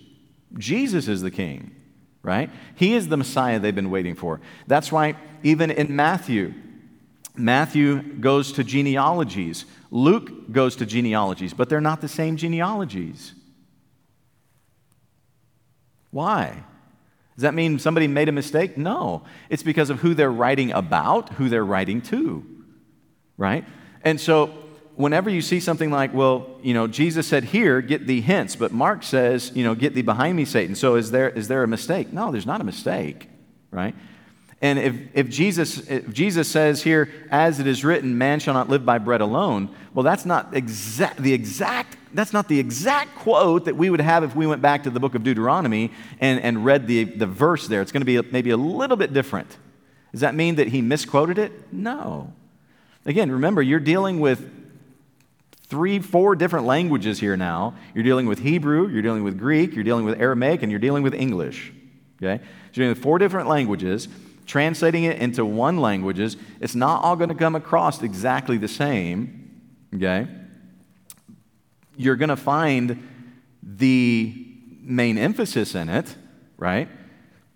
Jesus 0.56 1.08
is 1.08 1.20
the 1.20 1.30
king, 1.30 1.74
right? 2.22 2.48
He 2.76 2.94
is 2.94 3.08
the 3.08 3.16
Messiah 3.16 3.58
they've 3.58 3.74
been 3.74 3.90
waiting 3.90 4.14
for. 4.14 4.40
That's 4.66 4.92
why 4.92 5.16
even 5.42 5.70
in 5.70 5.94
Matthew, 5.96 6.54
Matthew 7.34 8.02
goes 8.02 8.52
to 8.52 8.64
genealogies. 8.64 9.64
Luke 9.90 10.52
goes 10.52 10.76
to 10.76 10.86
genealogies, 10.86 11.52
but 11.52 11.68
they're 11.68 11.80
not 11.80 12.00
the 12.00 12.08
same 12.08 12.36
genealogies. 12.36 13.34
Why? 16.10 16.62
Does 17.34 17.42
that 17.42 17.54
mean 17.54 17.78
somebody 17.78 18.06
made 18.06 18.28
a 18.28 18.32
mistake? 18.32 18.76
No. 18.76 19.24
It's 19.48 19.62
because 19.62 19.90
of 19.90 20.00
who 20.00 20.14
they're 20.14 20.30
writing 20.30 20.70
about, 20.70 21.30
who 21.30 21.48
they're 21.48 21.64
writing 21.64 22.00
to, 22.02 22.46
right? 23.36 23.64
And 24.02 24.20
so 24.20 24.61
whenever 24.96 25.30
you 25.30 25.40
see 25.40 25.60
something 25.60 25.90
like, 25.90 26.12
well, 26.12 26.58
you 26.62 26.74
know, 26.74 26.86
Jesus 26.86 27.26
said 27.26 27.44
here, 27.44 27.80
get 27.80 28.06
thee 28.06 28.20
hence, 28.20 28.56
but 28.56 28.72
Mark 28.72 29.02
says, 29.02 29.52
you 29.54 29.64
know, 29.64 29.74
get 29.74 29.94
thee 29.94 30.02
behind 30.02 30.36
me, 30.36 30.44
Satan. 30.44 30.74
So 30.74 30.96
is 30.96 31.10
there, 31.10 31.30
is 31.30 31.48
there 31.48 31.62
a 31.62 31.68
mistake? 31.68 32.12
No, 32.12 32.30
there's 32.30 32.46
not 32.46 32.60
a 32.60 32.64
mistake, 32.64 33.28
right? 33.70 33.94
And 34.60 34.78
if, 34.78 34.94
if, 35.14 35.28
Jesus, 35.28 35.90
if 35.90 36.12
Jesus 36.12 36.48
says 36.48 36.82
here, 36.82 37.08
as 37.30 37.58
it 37.58 37.66
is 37.66 37.84
written, 37.84 38.16
man 38.16 38.38
shall 38.38 38.54
not 38.54 38.68
live 38.68 38.86
by 38.86 38.98
bread 38.98 39.20
alone, 39.20 39.74
well, 39.92 40.04
that's 40.04 40.24
not 40.24 40.54
exact, 40.54 41.16
the 41.20 41.32
exact, 41.32 41.96
that's 42.14 42.32
not 42.32 42.46
the 42.46 42.60
exact 42.60 43.16
quote 43.16 43.64
that 43.64 43.76
we 43.76 43.90
would 43.90 44.00
have 44.00 44.22
if 44.22 44.36
we 44.36 44.46
went 44.46 44.62
back 44.62 44.84
to 44.84 44.90
the 44.90 45.00
book 45.00 45.16
of 45.16 45.24
Deuteronomy 45.24 45.90
and, 46.20 46.40
and 46.40 46.64
read 46.64 46.86
the, 46.86 47.04
the 47.04 47.26
verse 47.26 47.66
there. 47.66 47.82
It's 47.82 47.90
going 47.90 48.02
to 48.02 48.22
be 48.22 48.22
maybe 48.30 48.50
a 48.50 48.56
little 48.56 48.96
bit 48.96 49.12
different. 49.12 49.56
Does 50.12 50.20
that 50.20 50.34
mean 50.36 50.54
that 50.56 50.68
he 50.68 50.80
misquoted 50.80 51.38
it? 51.38 51.72
No. 51.72 52.32
Again, 53.04 53.32
remember, 53.32 53.62
you're 53.62 53.80
dealing 53.80 54.20
with 54.20 54.61
three, 55.72 56.00
four 56.00 56.36
different 56.36 56.66
languages 56.66 57.18
here 57.18 57.34
now. 57.34 57.74
You're 57.94 58.04
dealing 58.04 58.26
with 58.26 58.40
Hebrew, 58.40 58.88
you're 58.88 59.00
dealing 59.00 59.24
with 59.24 59.38
Greek, 59.38 59.74
you're 59.74 59.84
dealing 59.84 60.04
with 60.04 60.20
Aramaic, 60.20 60.62
and 60.62 60.70
you're 60.70 60.78
dealing 60.78 61.02
with 61.02 61.14
English. 61.14 61.72
Okay? 62.22 62.44
So 62.44 62.50
you're 62.74 62.84
dealing 62.84 62.88
with 62.90 63.02
four 63.02 63.18
different 63.18 63.48
languages 63.48 64.06
translating 64.46 65.04
it 65.04 65.16
into 65.16 65.46
one 65.46 65.78
languages, 65.78 66.36
it's 66.60 66.74
not 66.74 67.02
all 67.02 67.16
going 67.16 67.30
to 67.30 67.34
come 67.34 67.54
across 67.54 68.02
exactly 68.02 68.58
the 68.58 68.68
same, 68.68 69.50
okay? 69.94 70.28
You're 71.96 72.16
going 72.16 72.28
to 72.28 72.36
find 72.36 73.08
the 73.62 74.46
main 74.82 75.16
emphasis 75.16 75.74
in 75.74 75.88
it, 75.88 76.14
right? 76.58 76.86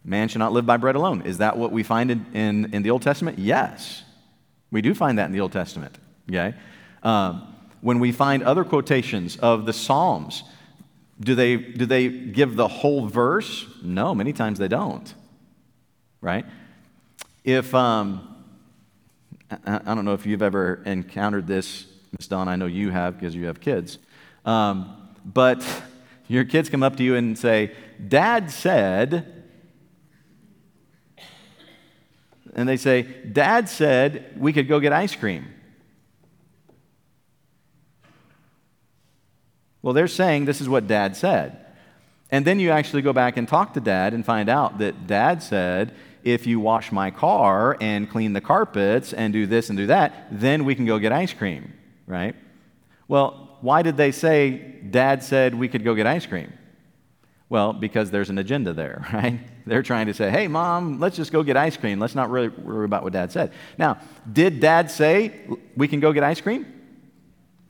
Man 0.05 0.29
should 0.29 0.39
not 0.39 0.53
live 0.53 0.65
by 0.65 0.79
bread 0.79 0.95
alone. 0.95 1.21
Is 1.27 1.37
that 1.39 1.59
what 1.59 1.71
we 1.71 1.83
find 1.83 2.11
in, 2.11 2.27
in, 2.33 2.75
in 2.75 2.83
the 2.83 2.91
Old 2.91 3.03
Testament? 3.03 3.39
Yes. 3.39 4.03
We 4.71 4.81
do 4.81 4.95
find 4.95 5.19
that 5.19 5.27
in 5.27 5.33
the 5.33 5.41
Old 5.41 5.53
Testament, 5.53 5.99
okay? 6.31 6.55
Um, 7.03 7.56
when 7.81 7.99
we 8.01 8.12
find 8.12 8.43
other 8.43 8.65
quotations 8.65 9.37
of 9.37 9.67
the 9.67 9.73
Psalms, 9.73 10.43
do 11.21 11.35
they, 11.35 11.57
do 11.57 11.87
they 11.87 12.09
give 12.09 12.57
the 12.57 12.69
whole 12.69 13.07
verse? 13.07 13.67
No, 13.83 14.15
many 14.15 14.33
times 14.33 14.59
they 14.59 14.69
don't, 14.69 15.12
right? 16.21 16.45
If, 17.45 17.75
um, 17.75 18.37
I, 19.51 19.81
I, 19.87 19.95
don't 19.95 20.05
know 20.05 20.15
if 20.15 20.27
you've 20.27 20.43
ever 20.43 20.83
encountered 20.85 21.47
this, 21.47 21.87
Miss 22.19 22.27
Dawn, 22.29 22.49
I 22.49 22.57
know 22.57 22.67
you 22.67 22.91
have 22.91 23.19
because 23.19 23.35
you 23.35 23.47
have 23.47 23.61
kids. 23.61 23.99
Um, 24.45 25.11
but 25.25 25.65
your 26.29 26.45
kids 26.45 26.69
come 26.69 26.83
up 26.83 26.97
to 26.97 27.03
you 27.03 27.15
and 27.15 27.39
say, 27.39 27.73
Dad 28.09 28.51
said, 28.51 29.33
and 32.55 32.69
they 32.69 32.77
say, 32.77 33.03
Dad 33.03 33.69
said 33.69 34.35
we 34.37 34.53
could 34.53 34.69
go 34.69 34.81
get 34.81 34.93
ice 34.93 35.15
cream. 35.15 35.47
Well, 39.83 39.95
they're 39.95 40.09
saying 40.09 40.45
this 40.45 40.61
is 40.61 40.69
what 40.69 40.87
dad 40.87 41.17
said. 41.17 41.67
And 42.31 42.45
then 42.45 42.59
you 42.59 42.71
actually 42.71 43.03
go 43.03 43.12
back 43.12 43.37
and 43.37 43.47
talk 43.47 43.75
to 43.75 43.81
dad 43.81 44.12
and 44.12 44.25
find 44.25 44.49
out 44.49 44.79
that 44.79 45.07
dad 45.07 45.43
said 45.43 45.95
if 46.25 46.47
you 46.47 46.59
wash 46.59 46.91
my 46.91 47.11
car 47.11 47.77
and 47.81 48.11
clean 48.11 48.33
the 48.33 48.41
carpets 48.41 49.12
and 49.12 49.33
do 49.33 49.47
this 49.47 49.69
and 49.69 49.79
do 49.79 49.87
that, 49.87 50.27
then 50.33 50.65
we 50.65 50.75
can 50.75 50.85
go 50.85 50.99
get 50.99 51.12
ice 51.12 51.33
cream, 51.33 51.73
right? 52.07 52.35
Well, 53.07 53.59
why 53.61 53.83
did 53.83 53.97
they 53.97 54.11
say 54.11 54.59
dad 54.91 55.23
said 55.23 55.55
we 55.55 55.69
could 55.69 55.85
go 55.85 55.95
get 55.95 56.07
ice 56.07 56.27
cream? 56.27 56.53
Well, 57.49 57.73
because 57.73 58.11
there's 58.11 58.29
an 58.29 58.39
agenda 58.39 58.73
there, 58.73 59.07
right? 59.12 59.39
They're 59.67 59.85
trying 59.85 60.07
to 60.07 60.15
say, 60.15 60.31
hey, 60.31 60.49
mom, 60.49 60.99
let's 60.99 61.17
just 61.17 61.31
go 61.31 61.45
get 61.45 61.57
ice 61.57 61.77
cream. 61.77 62.01
Let's 62.01 62.16
not 62.16 62.31
really 62.31 62.49
worry 62.49 62.85
about 62.85 63.05
what 63.05 63.12
dad 63.12 63.31
said. 63.31 63.53
Now, 63.79 63.99
did 64.31 64.59
dad 64.59 64.91
say 64.91 65.33
we 65.77 65.87
can 65.87 66.01
go 66.01 66.12
get 66.12 66.24
ice 66.24 66.41
cream? 66.41 66.66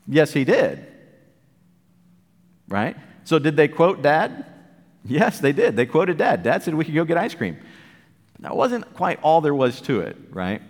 Yes, 0.09 0.33
he 0.33 0.45
did. 0.45 0.87
Right? 2.69 2.97
So, 3.25 3.39
did 3.39 3.57
they 3.57 3.69
quote 3.69 4.03
dad? 4.03 4.47
Yes, 5.05 5.39
they 5.39 5.53
did. 5.53 5.77
They 5.77 5.87
quoted 5.87 6.19
dad. 6.19 6.43
Dad 6.43 6.63
said 6.63 6.75
we 6.75 6.85
could 6.85 6.95
go 6.95 7.05
get 7.05 7.17
ice 7.17 7.35
cream. 7.35 7.59
That 8.41 8.57
wasn't 8.57 8.93
quite 8.95 9.21
all 9.23 9.41
there 9.41 9.55
was 9.55 9.81
to 9.83 10.01
it, 10.01 10.17
right? 10.31 10.61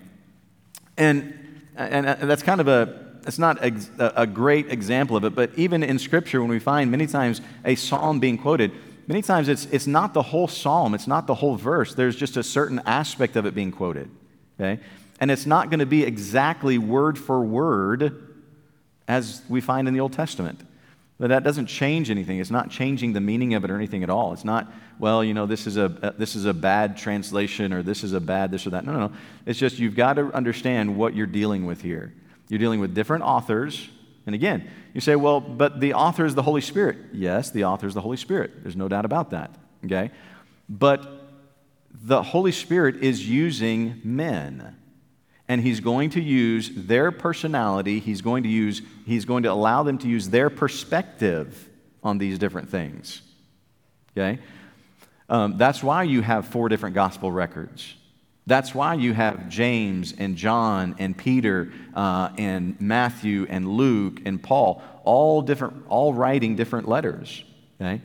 And, 0.97 1.59
and, 1.76 2.07
uh, 2.07 2.14
that's 2.26 2.42
kind 2.42 2.61
of 2.61 2.68
a, 2.68 3.07
it's 3.26 3.38
not 3.38 3.62
a, 3.64 4.22
a 4.22 4.26
great 4.26 4.70
example 4.70 5.16
of 5.16 5.24
it, 5.24 5.34
but 5.34 5.51
even 5.57 5.82
in 5.82 5.99
Scripture, 5.99 6.40
when 6.40 6.51
we 6.51 6.59
find 6.59 6.90
many 6.90 7.07
times 7.07 7.40
a 7.64 7.74
psalm 7.74 8.20
being 8.20 8.38
quoted, 8.38 8.72
many 9.07 9.22
times 9.22 9.49
it's, 9.49 9.66
it's 9.66 9.86
not 9.86 10.14
the 10.14 10.22
whole 10.22 10.49
psalm, 10.49 10.94
it's 10.94 11.07
not 11.07 11.26
the 11.26 11.34
whole 11.34 11.57
verse. 11.57 11.94
There's 11.94 12.16
just 12.16 12.36
a 12.36 12.42
certain 12.42 12.80
aspect 12.86 13.36
of 13.36 13.47
it 13.47 13.55
being 13.55 13.72
quoted, 13.72 14.11
okay? 14.61 14.80
And 15.18 15.30
it's 15.30 15.47
not 15.47 15.70
going 15.70 15.80
to 15.80 15.86
be 15.86 16.05
exactly 16.05 16.78
word 16.78 17.18
for 17.18 17.40
word 17.40 18.34
as 19.09 19.42
we 19.49 19.61
find 19.61 19.88
in 19.88 19.94
the 19.94 20.01
Old 20.01 20.12
Testament. 20.12 20.61
But 21.19 21.29
that 21.29 21.45
doesn't 21.45 21.67
change 21.67 22.11
anything. 22.11 22.41
It's 22.41 22.51
not 22.51 22.71
changing 22.71 23.14
the 23.14 23.21
meaning 23.21 23.55
of 23.55 23.64
it 23.64 23.71
or 23.71 23.77
anything 23.77 24.03
at 24.03 24.11
all. 24.11 24.35
It's 24.35 24.45
not, 24.45 24.71
well, 24.99 25.25
you 25.25 25.33
know, 25.33 25.47
this 25.47 25.67
is 25.67 25.79
a, 25.79 25.85
uh, 26.03 26.11
this 26.19 26.37
is 26.37 26.45
a 26.45 26.53
bad 26.53 26.97
translation 26.99 27.73
or 27.73 27.83
this 27.83 28.05
is 28.05 28.12
a 28.12 28.21
bad 28.21 28.51
this 28.51 28.67
or 28.67 28.71
that. 28.71 28.85
No, 28.85 28.93
no, 28.93 28.99
no. 29.07 29.12
It's 29.47 29.59
just 29.59 29.79
you've 29.79 29.97
got 29.97 30.14
to 30.14 30.31
understand 30.33 30.95
what 30.95 31.14
you're 31.14 31.27
dealing 31.27 31.64
with 31.64 31.81
here. 31.81 32.12
You're 32.49 32.59
dealing 32.59 32.81
with 32.81 32.95
different 32.95 33.25
authors. 33.25 33.89
And 34.27 34.35
again, 34.35 34.69
you 34.93 35.01
say, 35.01 35.17
well, 35.17 35.41
but 35.41 35.81
the 35.81 35.95
author 35.95 36.27
is 36.27 36.35
the 36.35 36.43
Holy 36.43 36.61
Spirit. 36.61 36.99
Yes, 37.12 37.51
the 37.51 37.64
author 37.64 37.87
is 37.87 37.95
the 37.95 38.03
Holy 38.03 38.19
Spirit. 38.19 38.62
There's 38.62 38.77
no 38.77 38.89
doubt 38.89 39.07
about 39.07 39.31
that. 39.31 39.55
Okay? 39.85 40.11
But 40.69 41.07
the 41.93 42.23
Holy 42.23 42.53
Spirit 42.53 42.97
is 42.97 43.27
using 43.27 44.01
men. 44.05 44.77
And 45.49 45.61
he's 45.61 45.80
going 45.80 46.11
to 46.11 46.20
use 46.20 46.70
their 46.74 47.12
personality, 47.12 48.01
he's 48.01 48.20
going 48.20 48.42
to 48.42 48.49
use, 48.49 48.82
he's 49.07 49.24
going 49.24 49.44
to 49.44 49.53
allow 49.53 49.84
them 49.84 49.99
to 49.99 50.09
use 50.09 50.28
their 50.28 50.51
perspective 50.51 51.68
on 52.03 52.18
these 52.18 52.38
different 52.38 52.68
things. 52.68 53.22
Okay? 54.16 54.40
Um, 55.28 55.59
that's 55.59 55.82
why 55.82 56.05
you 56.05 56.20
have 56.22 56.47
four 56.47 56.68
different 56.68 56.94
gospel 56.94 57.30
records. 57.30 57.94
That's 58.47 58.74
why 58.74 58.94
you 58.94 59.12
have 59.12 59.49
James 59.49 60.14
and 60.16 60.36
John 60.36 60.94
and 60.99 61.16
Peter 61.16 61.72
uh, 61.94 62.30
and 62.38 62.80
Matthew 62.80 63.47
and 63.49 63.68
Luke 63.68 64.20
and 64.24 64.40
Paul, 64.40 64.82
all 65.05 65.42
different, 65.42 65.84
all 65.88 66.14
writing 66.14 66.55
different 66.55 66.88
letters. 66.88 67.42
Okay? 67.80 68.01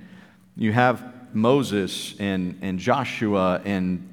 You 0.55 0.73
have 0.73 1.13
Moses 1.33 2.15
and, 2.19 2.57
and 2.61 2.79
Joshua 2.79 3.61
and 3.63 4.07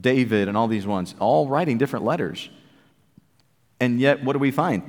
David 0.00 0.48
and 0.48 0.56
all 0.56 0.68
these 0.68 0.86
ones, 0.86 1.14
all 1.18 1.48
writing 1.48 1.76
different 1.76 2.04
letters. 2.04 2.48
And 3.84 4.00
yet, 4.00 4.24
what 4.24 4.32
do 4.32 4.38
we 4.38 4.50
find? 4.50 4.82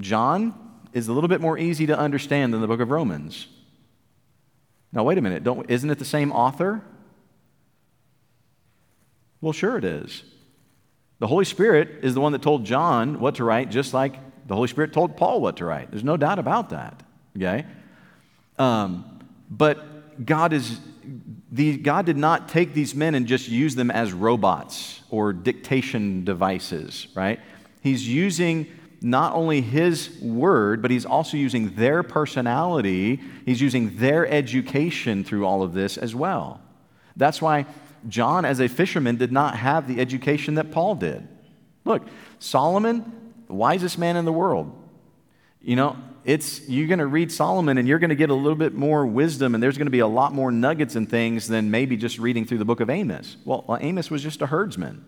John 0.00 0.54
is 0.94 1.08
a 1.08 1.12
little 1.12 1.28
bit 1.28 1.42
more 1.42 1.58
easy 1.58 1.84
to 1.86 1.98
understand 1.98 2.54
than 2.54 2.62
the 2.62 2.66
book 2.66 2.80
of 2.80 2.90
Romans. 2.90 3.48
Now, 4.92 5.02
wait 5.04 5.18
a 5.18 5.20
minute. 5.20 5.44
Don't, 5.44 5.70
isn't 5.70 5.90
it 5.90 5.98
the 5.98 6.06
same 6.06 6.32
author? 6.32 6.82
Well, 9.42 9.52
sure 9.52 9.76
it 9.76 9.84
is. 9.84 10.24
The 11.18 11.26
Holy 11.26 11.44
Spirit 11.44 11.98
is 12.02 12.14
the 12.14 12.20
one 12.22 12.32
that 12.32 12.40
told 12.40 12.64
John 12.64 13.20
what 13.20 13.34
to 13.34 13.44
write, 13.44 13.70
just 13.70 13.92
like 13.92 14.14
the 14.46 14.54
Holy 14.54 14.68
Spirit 14.68 14.94
told 14.94 15.18
Paul 15.18 15.42
what 15.42 15.58
to 15.58 15.66
write. 15.66 15.90
There's 15.90 16.02
no 16.02 16.16
doubt 16.16 16.38
about 16.38 16.70
that. 16.70 17.02
Okay? 17.36 17.66
Um, 18.58 19.20
but 19.50 20.24
God 20.24 20.54
is 20.54 20.80
the, 21.50 21.76
God 21.76 22.06
did 22.06 22.16
not 22.16 22.48
take 22.48 22.72
these 22.72 22.94
men 22.94 23.14
and 23.14 23.26
just 23.26 23.48
use 23.48 23.74
them 23.74 23.90
as 23.90 24.12
robots 24.12 25.02
or 25.10 25.34
dictation 25.34 26.24
devices, 26.24 27.08
right? 27.14 27.40
He's 27.82 28.08
using 28.08 28.66
not 29.02 29.34
only 29.34 29.60
his 29.60 30.16
word, 30.20 30.80
but 30.80 30.90
he's 30.90 31.04
also 31.04 31.36
using 31.36 31.74
their 31.74 32.02
personality. 32.02 33.20
He's 33.44 33.60
using 33.60 33.96
their 33.96 34.26
education 34.26 35.24
through 35.24 35.44
all 35.44 35.62
of 35.62 35.74
this 35.74 35.98
as 35.98 36.14
well. 36.14 36.60
That's 37.16 37.42
why 37.42 37.66
John, 38.08 38.44
as 38.44 38.60
a 38.60 38.68
fisherman, 38.68 39.16
did 39.16 39.32
not 39.32 39.56
have 39.56 39.88
the 39.88 40.00
education 40.00 40.54
that 40.54 40.70
Paul 40.70 40.94
did. 40.94 41.26
Look, 41.84 42.02
Solomon, 42.38 43.32
the 43.48 43.54
wisest 43.54 43.98
man 43.98 44.16
in 44.16 44.24
the 44.24 44.32
world. 44.32 44.72
You 45.60 45.76
know, 45.76 45.96
it's 46.24 46.68
you're 46.68 46.86
going 46.86 47.00
to 47.00 47.06
read 47.06 47.32
Solomon 47.32 47.78
and 47.78 47.88
you're 47.88 47.98
going 47.98 48.10
to 48.10 48.16
get 48.16 48.30
a 48.30 48.34
little 48.34 48.56
bit 48.56 48.74
more 48.74 49.04
wisdom 49.04 49.54
and 49.54 49.62
there's 49.62 49.78
going 49.78 49.86
to 49.86 49.92
be 49.92 49.98
a 49.98 50.06
lot 50.06 50.32
more 50.32 50.52
nuggets 50.52 50.94
and 50.94 51.08
things 51.08 51.48
than 51.48 51.70
maybe 51.70 51.96
just 51.96 52.18
reading 52.18 52.44
through 52.44 52.58
the 52.58 52.64
book 52.64 52.80
of 52.80 52.88
Amos. 52.88 53.36
Well, 53.44 53.78
Amos 53.80 54.10
was 54.10 54.22
just 54.22 54.42
a 54.42 54.46
herdsman. 54.46 55.04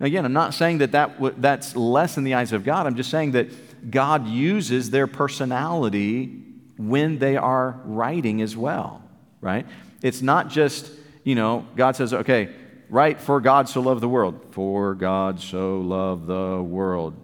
Again, 0.00 0.24
I'm 0.24 0.32
not 0.32 0.54
saying 0.54 0.78
that, 0.78 0.92
that 0.92 1.40
that's 1.40 1.76
less 1.76 2.16
in 2.16 2.24
the 2.24 2.34
eyes 2.34 2.52
of 2.52 2.64
God. 2.64 2.86
I'm 2.86 2.96
just 2.96 3.10
saying 3.10 3.32
that 3.32 3.90
God 3.90 4.26
uses 4.26 4.90
their 4.90 5.06
personality 5.06 6.42
when 6.76 7.18
they 7.18 7.36
are 7.36 7.80
writing 7.84 8.42
as 8.42 8.56
well, 8.56 9.02
right? 9.40 9.66
It's 10.02 10.20
not 10.20 10.48
just 10.48 10.90
you 11.24 11.34
know, 11.34 11.66
God 11.74 11.96
says, 11.96 12.12
okay, 12.12 12.50
write 12.88 13.20
for 13.20 13.40
God 13.40 13.68
so 13.68 13.80
loved 13.80 14.02
the 14.02 14.08
world. 14.08 14.38
For 14.50 14.94
God 14.94 15.40
so 15.40 15.80
loved 15.80 16.26
the 16.26 16.62
world. 16.62 17.14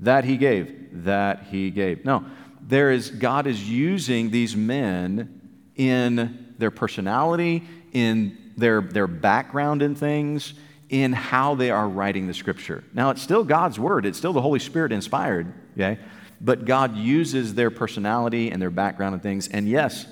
That 0.00 0.24
he 0.24 0.36
gave. 0.36 1.04
That 1.04 1.44
he 1.44 1.70
gave. 1.70 2.04
No, 2.04 2.26
there 2.60 2.90
is, 2.90 3.10
God 3.10 3.46
is 3.46 3.68
using 3.68 4.30
these 4.30 4.56
men 4.56 5.40
in 5.76 6.54
their 6.58 6.72
personality, 6.72 7.62
in 7.92 8.36
their, 8.56 8.80
their 8.80 9.06
background 9.06 9.80
in 9.80 9.94
things, 9.94 10.54
in 10.90 11.12
how 11.12 11.54
they 11.54 11.70
are 11.70 11.88
writing 11.88 12.26
the 12.26 12.34
scripture. 12.34 12.84
Now, 12.92 13.10
it's 13.10 13.22
still 13.22 13.44
God's 13.44 13.78
word, 13.78 14.04
it's 14.04 14.18
still 14.18 14.32
the 14.32 14.42
Holy 14.42 14.58
Spirit 14.58 14.92
inspired, 14.92 15.52
okay? 15.74 15.98
But 16.40 16.64
God 16.64 16.96
uses 16.96 17.54
their 17.54 17.70
personality 17.70 18.50
and 18.50 18.60
their 18.60 18.70
background 18.70 19.14
and 19.14 19.22
things. 19.22 19.46
And 19.48 19.68
yes, 19.68 20.06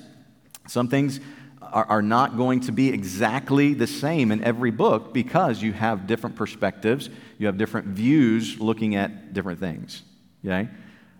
some 0.69 0.89
things 0.89 1.19
are, 1.61 1.85
are 1.87 2.03
not 2.03 2.37
going 2.37 2.61
to 2.61 2.73
be 2.73 2.91
exactly 2.91 3.75
the 3.75 3.89
same 3.89 4.31
in 4.31 4.45
every 4.45 4.71
book 4.71 5.13
because 5.13 5.61
you 5.61 5.73
have 5.73 6.07
different 6.07 6.37
perspectives, 6.37 7.11
you 7.39 7.47
have 7.47 7.59
different 7.59 7.89
views 7.89 8.61
looking 8.61 8.95
at 8.95 9.33
different 9.33 9.59
things. 9.59 10.03
Okay? 10.45 10.69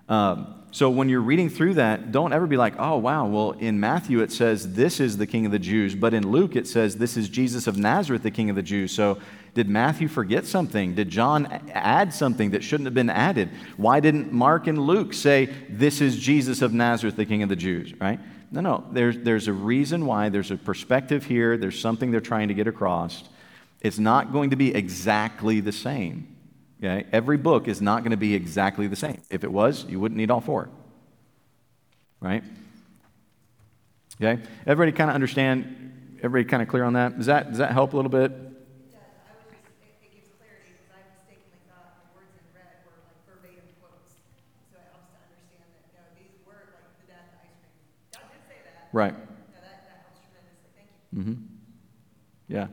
Um, 0.09 0.58
so 0.71 0.91
when 0.91 1.09
you're 1.09 1.23
reading 1.23 1.49
through 1.49 1.75
that, 1.75 2.13
don't 2.13 2.33
ever 2.33 2.47
be 2.47 2.59
like, 2.59 2.75
oh, 2.79 2.99
wow, 2.99 3.27
well, 3.27 3.53
in 3.53 3.81
Matthew 3.81 4.21
it 4.21 4.31
says 4.31 4.75
this 4.75 5.01
is 5.01 5.17
the 5.17 5.27
king 5.27 5.47
of 5.47 5.53
the 5.53 5.59
Jews, 5.59 5.95
but 5.95 6.13
in 6.13 6.31
Luke 6.31 6.57
it 6.57 6.67
says 6.67 6.97
this 6.97 7.17
is 7.17 7.29
Jesus 7.29 7.67
of 7.67 7.79
Nazareth, 7.79 8.23
the 8.23 8.31
king 8.31 8.51
of 8.51 8.57
the 8.57 8.63
Jews. 8.63 8.93
So 8.93 9.19
did 9.55 9.69
Matthew 9.69 10.09
forget 10.09 10.45
something? 10.45 10.95
Did 10.95 11.09
John 11.09 11.47
add 11.73 12.13
something 12.13 12.51
that 12.51 12.63
shouldn't 12.63 12.87
have 12.87 12.95
been 12.95 13.11
added? 13.11 13.49
Why 13.77 13.99
didn't 14.01 14.31
Mark 14.31 14.67
and 14.67 14.79
Luke 14.79 15.15
say 15.15 15.47
this 15.71 16.01
is 16.01 16.19
Jesus 16.19 16.61
of 16.61 16.75
Nazareth, 16.75 17.17
the 17.17 17.25
king 17.25 17.43
of 17.43 17.49
the 17.49 17.57
Jews, 17.57 17.95
right? 17.99 18.21
No, 18.51 18.61
no. 18.61 18.85
There's, 18.93 19.19
there's 19.19 19.49
a 19.49 19.53
reason 19.53 20.07
why. 20.07 20.29
There's 20.29 20.51
a 20.51 20.57
perspective 20.57 21.25
here. 21.25 21.57
There's 21.57 21.79
something 21.79 22.11
they're 22.11 22.21
trying 22.21 22.49
to 22.49 22.55
get 22.55 22.67
across. 22.67 23.25
It's 23.81 23.99
not 23.99 24.33
going 24.33 24.51
to 24.51 24.57
be 24.57 24.75
exactly 24.75 25.61
the 25.61 25.73
same. 25.73 26.37
Okay? 26.79 27.07
Every 27.13 27.37
book 27.37 27.69
is 27.69 27.81
not 27.81 28.03
going 28.03 28.13
to 28.13 28.17
be 28.17 28.35
exactly 28.35 28.87
the 28.87 28.97
same. 28.97 29.23
If 29.31 29.45
it 29.45 29.53
was, 29.53 29.85
you 29.85 29.99
wouldn't 30.01 30.17
need 30.17 30.31
all 30.31 30.41
four. 30.41 30.69
Right? 32.21 32.43
Okay? 34.21 34.43
Everybody 34.67 34.93
kind 34.97 35.11
of 35.11 35.15
understand? 35.15 36.17
Everybody 36.23 36.45
kind 36.49 36.63
of 36.63 36.69
clear 36.69 36.85
on 36.85 36.95
that? 36.95 37.17
Does 37.17 37.27
that, 37.27 37.49
does 37.49 37.59
that 37.59 37.73
help 37.73 37.93
a 37.93 37.97
little 37.97 38.11
bit? 38.11 38.33
Right. 48.91 49.13
Yeah, 49.13 49.61
that, 49.61 49.85
that. 51.13 51.21
Mm-hmm. 51.21 51.35
Yeah. 52.49 52.67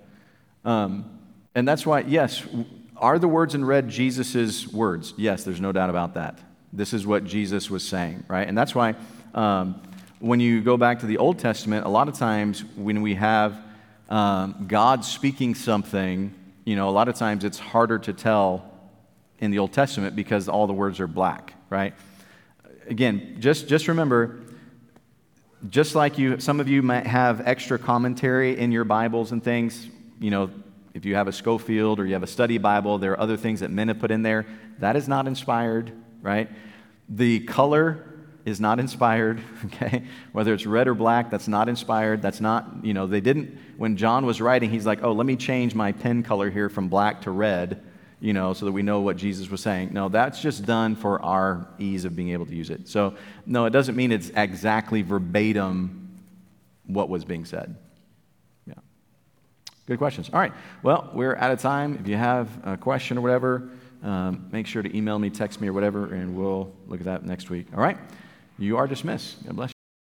Um, 0.64 1.20
and 1.54 1.68
that's 1.68 1.86
why, 1.86 2.00
yes, 2.02 2.42
are 2.98 3.20
the 3.20 3.28
words 3.28 3.56
in 3.56 3.66
red 3.66 3.90
Jesus' 3.90 4.68
words? 4.68 5.14
Yes, 5.18 5.44
there's 5.44 5.62
no 5.62 5.72
doubt 5.72 5.90
about 5.90 6.14
that. 6.14 6.40
This 6.72 6.94
is 6.94 7.06
what 7.06 7.24
Jesus 7.24 7.70
was 7.70 7.84
saying, 7.84 8.24
right? 8.28 8.48
And 8.48 8.58
that's 8.58 8.76
why 8.76 8.96
um, 9.34 9.82
when 10.20 10.40
you 10.40 10.62
go 10.62 10.78
back 10.78 11.00
to 11.00 11.06
the 11.06 11.18
Old 11.18 11.40
Testament, 11.40 11.86
a 11.86 11.90
lot 11.90 12.08
of 12.08 12.16
times 12.16 12.64
when 12.76 13.02
we 13.02 13.16
have 13.16 13.58
um, 14.10 14.66
God 14.68 15.04
speaking 15.04 15.56
something, 15.56 16.34
you 16.64 16.76
know, 16.76 16.90
a 16.90 16.92
lot 16.92 17.08
of 17.08 17.16
times 17.16 17.44
it's 17.44 17.60
harder 17.60 18.00
to 18.00 18.14
tell 18.14 18.72
in 19.40 19.52
the 19.52 19.60
Old 19.60 19.74
Testament 19.74 20.16
because 20.16 20.48
all 20.48 20.68
the 20.68 20.74
words 20.74 21.00
are 21.00 21.08
black, 21.08 21.54
right? 21.70 21.94
Again, 22.88 23.38
just, 23.40 23.68
just 23.68 23.88
remember 23.88 24.40
just 25.70 25.96
like 25.96 26.18
you, 26.18 26.40
some 26.40 26.60
of 26.60 26.68
you 26.68 26.82
might 26.82 27.08
have 27.08 27.48
extra 27.48 27.80
commentary 27.80 28.58
in 28.58 28.72
your 28.72 28.84
Bibles 28.84 29.32
and 29.32 29.44
things, 29.44 29.88
you 30.20 30.30
know, 30.30 30.50
if 30.96 31.04
you 31.04 31.14
have 31.16 31.28
a 31.28 31.34
Scofield 31.34 32.00
or 32.00 32.06
you 32.06 32.14
have 32.14 32.24
a 32.24 32.28
study 32.28 32.58
Bible, 32.58 32.98
there 32.98 33.12
are 33.12 33.20
other 33.20 33.36
things 33.36 33.60
that 33.60 33.70
men 33.70 33.90
have 33.90 34.00
put 34.00 34.12
in 34.12 34.24
there. 34.24 34.46
That 34.80 34.96
is 34.96 35.10
not 35.10 35.28
inspired, 35.28 35.92
right? 36.22 36.50
The 37.10 37.42
color 37.42 38.08
is 38.46 38.62
not 38.62 38.80
inspired, 38.80 39.42
okay? 39.66 40.06
Whether 40.32 40.54
it's 40.54 40.66
red 40.66 40.88
or 40.88 40.94
black, 40.94 41.30
that's 41.30 41.50
not 41.50 41.68
inspired. 41.68 42.22
That's 42.22 42.40
not, 42.40 42.66
you 42.82 42.94
know, 42.94 43.08
they 43.08 43.20
didn't, 43.20 43.60
when 43.76 43.98
John 43.98 44.26
was 44.26 44.40
writing, 44.40 44.70
he's 44.70 44.86
like, 44.86 45.04
oh, 45.04 45.12
let 45.12 45.26
me 45.26 45.36
change 45.36 45.76
my 45.76 45.92
pen 45.92 46.24
color 46.24 46.50
here 46.50 46.70
from 46.70 46.88
black 46.88 47.24
to 47.24 47.32
red 47.32 47.84
you 48.22 48.32
know, 48.32 48.54
so 48.54 48.66
that 48.66 48.72
we 48.72 48.82
know 48.82 49.02
what 49.02 49.18
Jesus 49.18 49.52
was 49.52 49.62
saying. 49.62 49.90
No, 49.92 50.08
that's 50.08 50.42
just 50.42 50.66
done 50.66 50.96
for 50.96 51.22
our 51.22 51.68
ease 51.78 52.06
of 52.06 52.16
being 52.16 52.30
able 52.30 52.46
to 52.46 52.56
use 52.56 52.70
it. 52.70 52.88
So, 52.88 53.16
no, 53.46 53.66
it 53.66 53.72
doesn't 53.72 53.96
mean 53.96 54.12
it's 54.12 54.32
exactly 54.34 55.02
verbatim 55.02 56.10
what 56.88 57.10
was 57.10 57.26
being 57.26 57.46
said. 57.46 57.76
Good 59.88 60.00
questions. 60.00 60.30
All 60.34 60.40
right. 60.40 60.54
Well, 60.82 61.12
we're 61.14 61.36
out 61.36 61.52
of 61.52 61.60
time. 61.60 61.98
If 62.00 62.08
you 62.08 62.16
have 62.16 62.50
a 62.64 62.76
question 62.76 63.18
or 63.18 63.22
whatever, 63.22 63.70
um, 64.04 64.48
make 64.52 64.66
sure 64.66 64.82
to 64.82 64.98
email 64.98 65.20
me, 65.20 65.30
text 65.30 65.62
me, 65.62 65.68
or 65.68 65.74
whatever, 65.74 66.14
and 66.14 66.36
we'll 66.36 66.74
look 66.88 67.00
at 67.00 67.06
that 67.06 67.26
next 67.26 67.50
week. 67.50 67.68
All 67.74 67.82
right. 67.82 67.98
You 68.58 68.78
are 68.78 68.88
dismissed. 68.88 69.46
God 69.46 69.56
bless 69.56 69.70
you. 69.70 69.75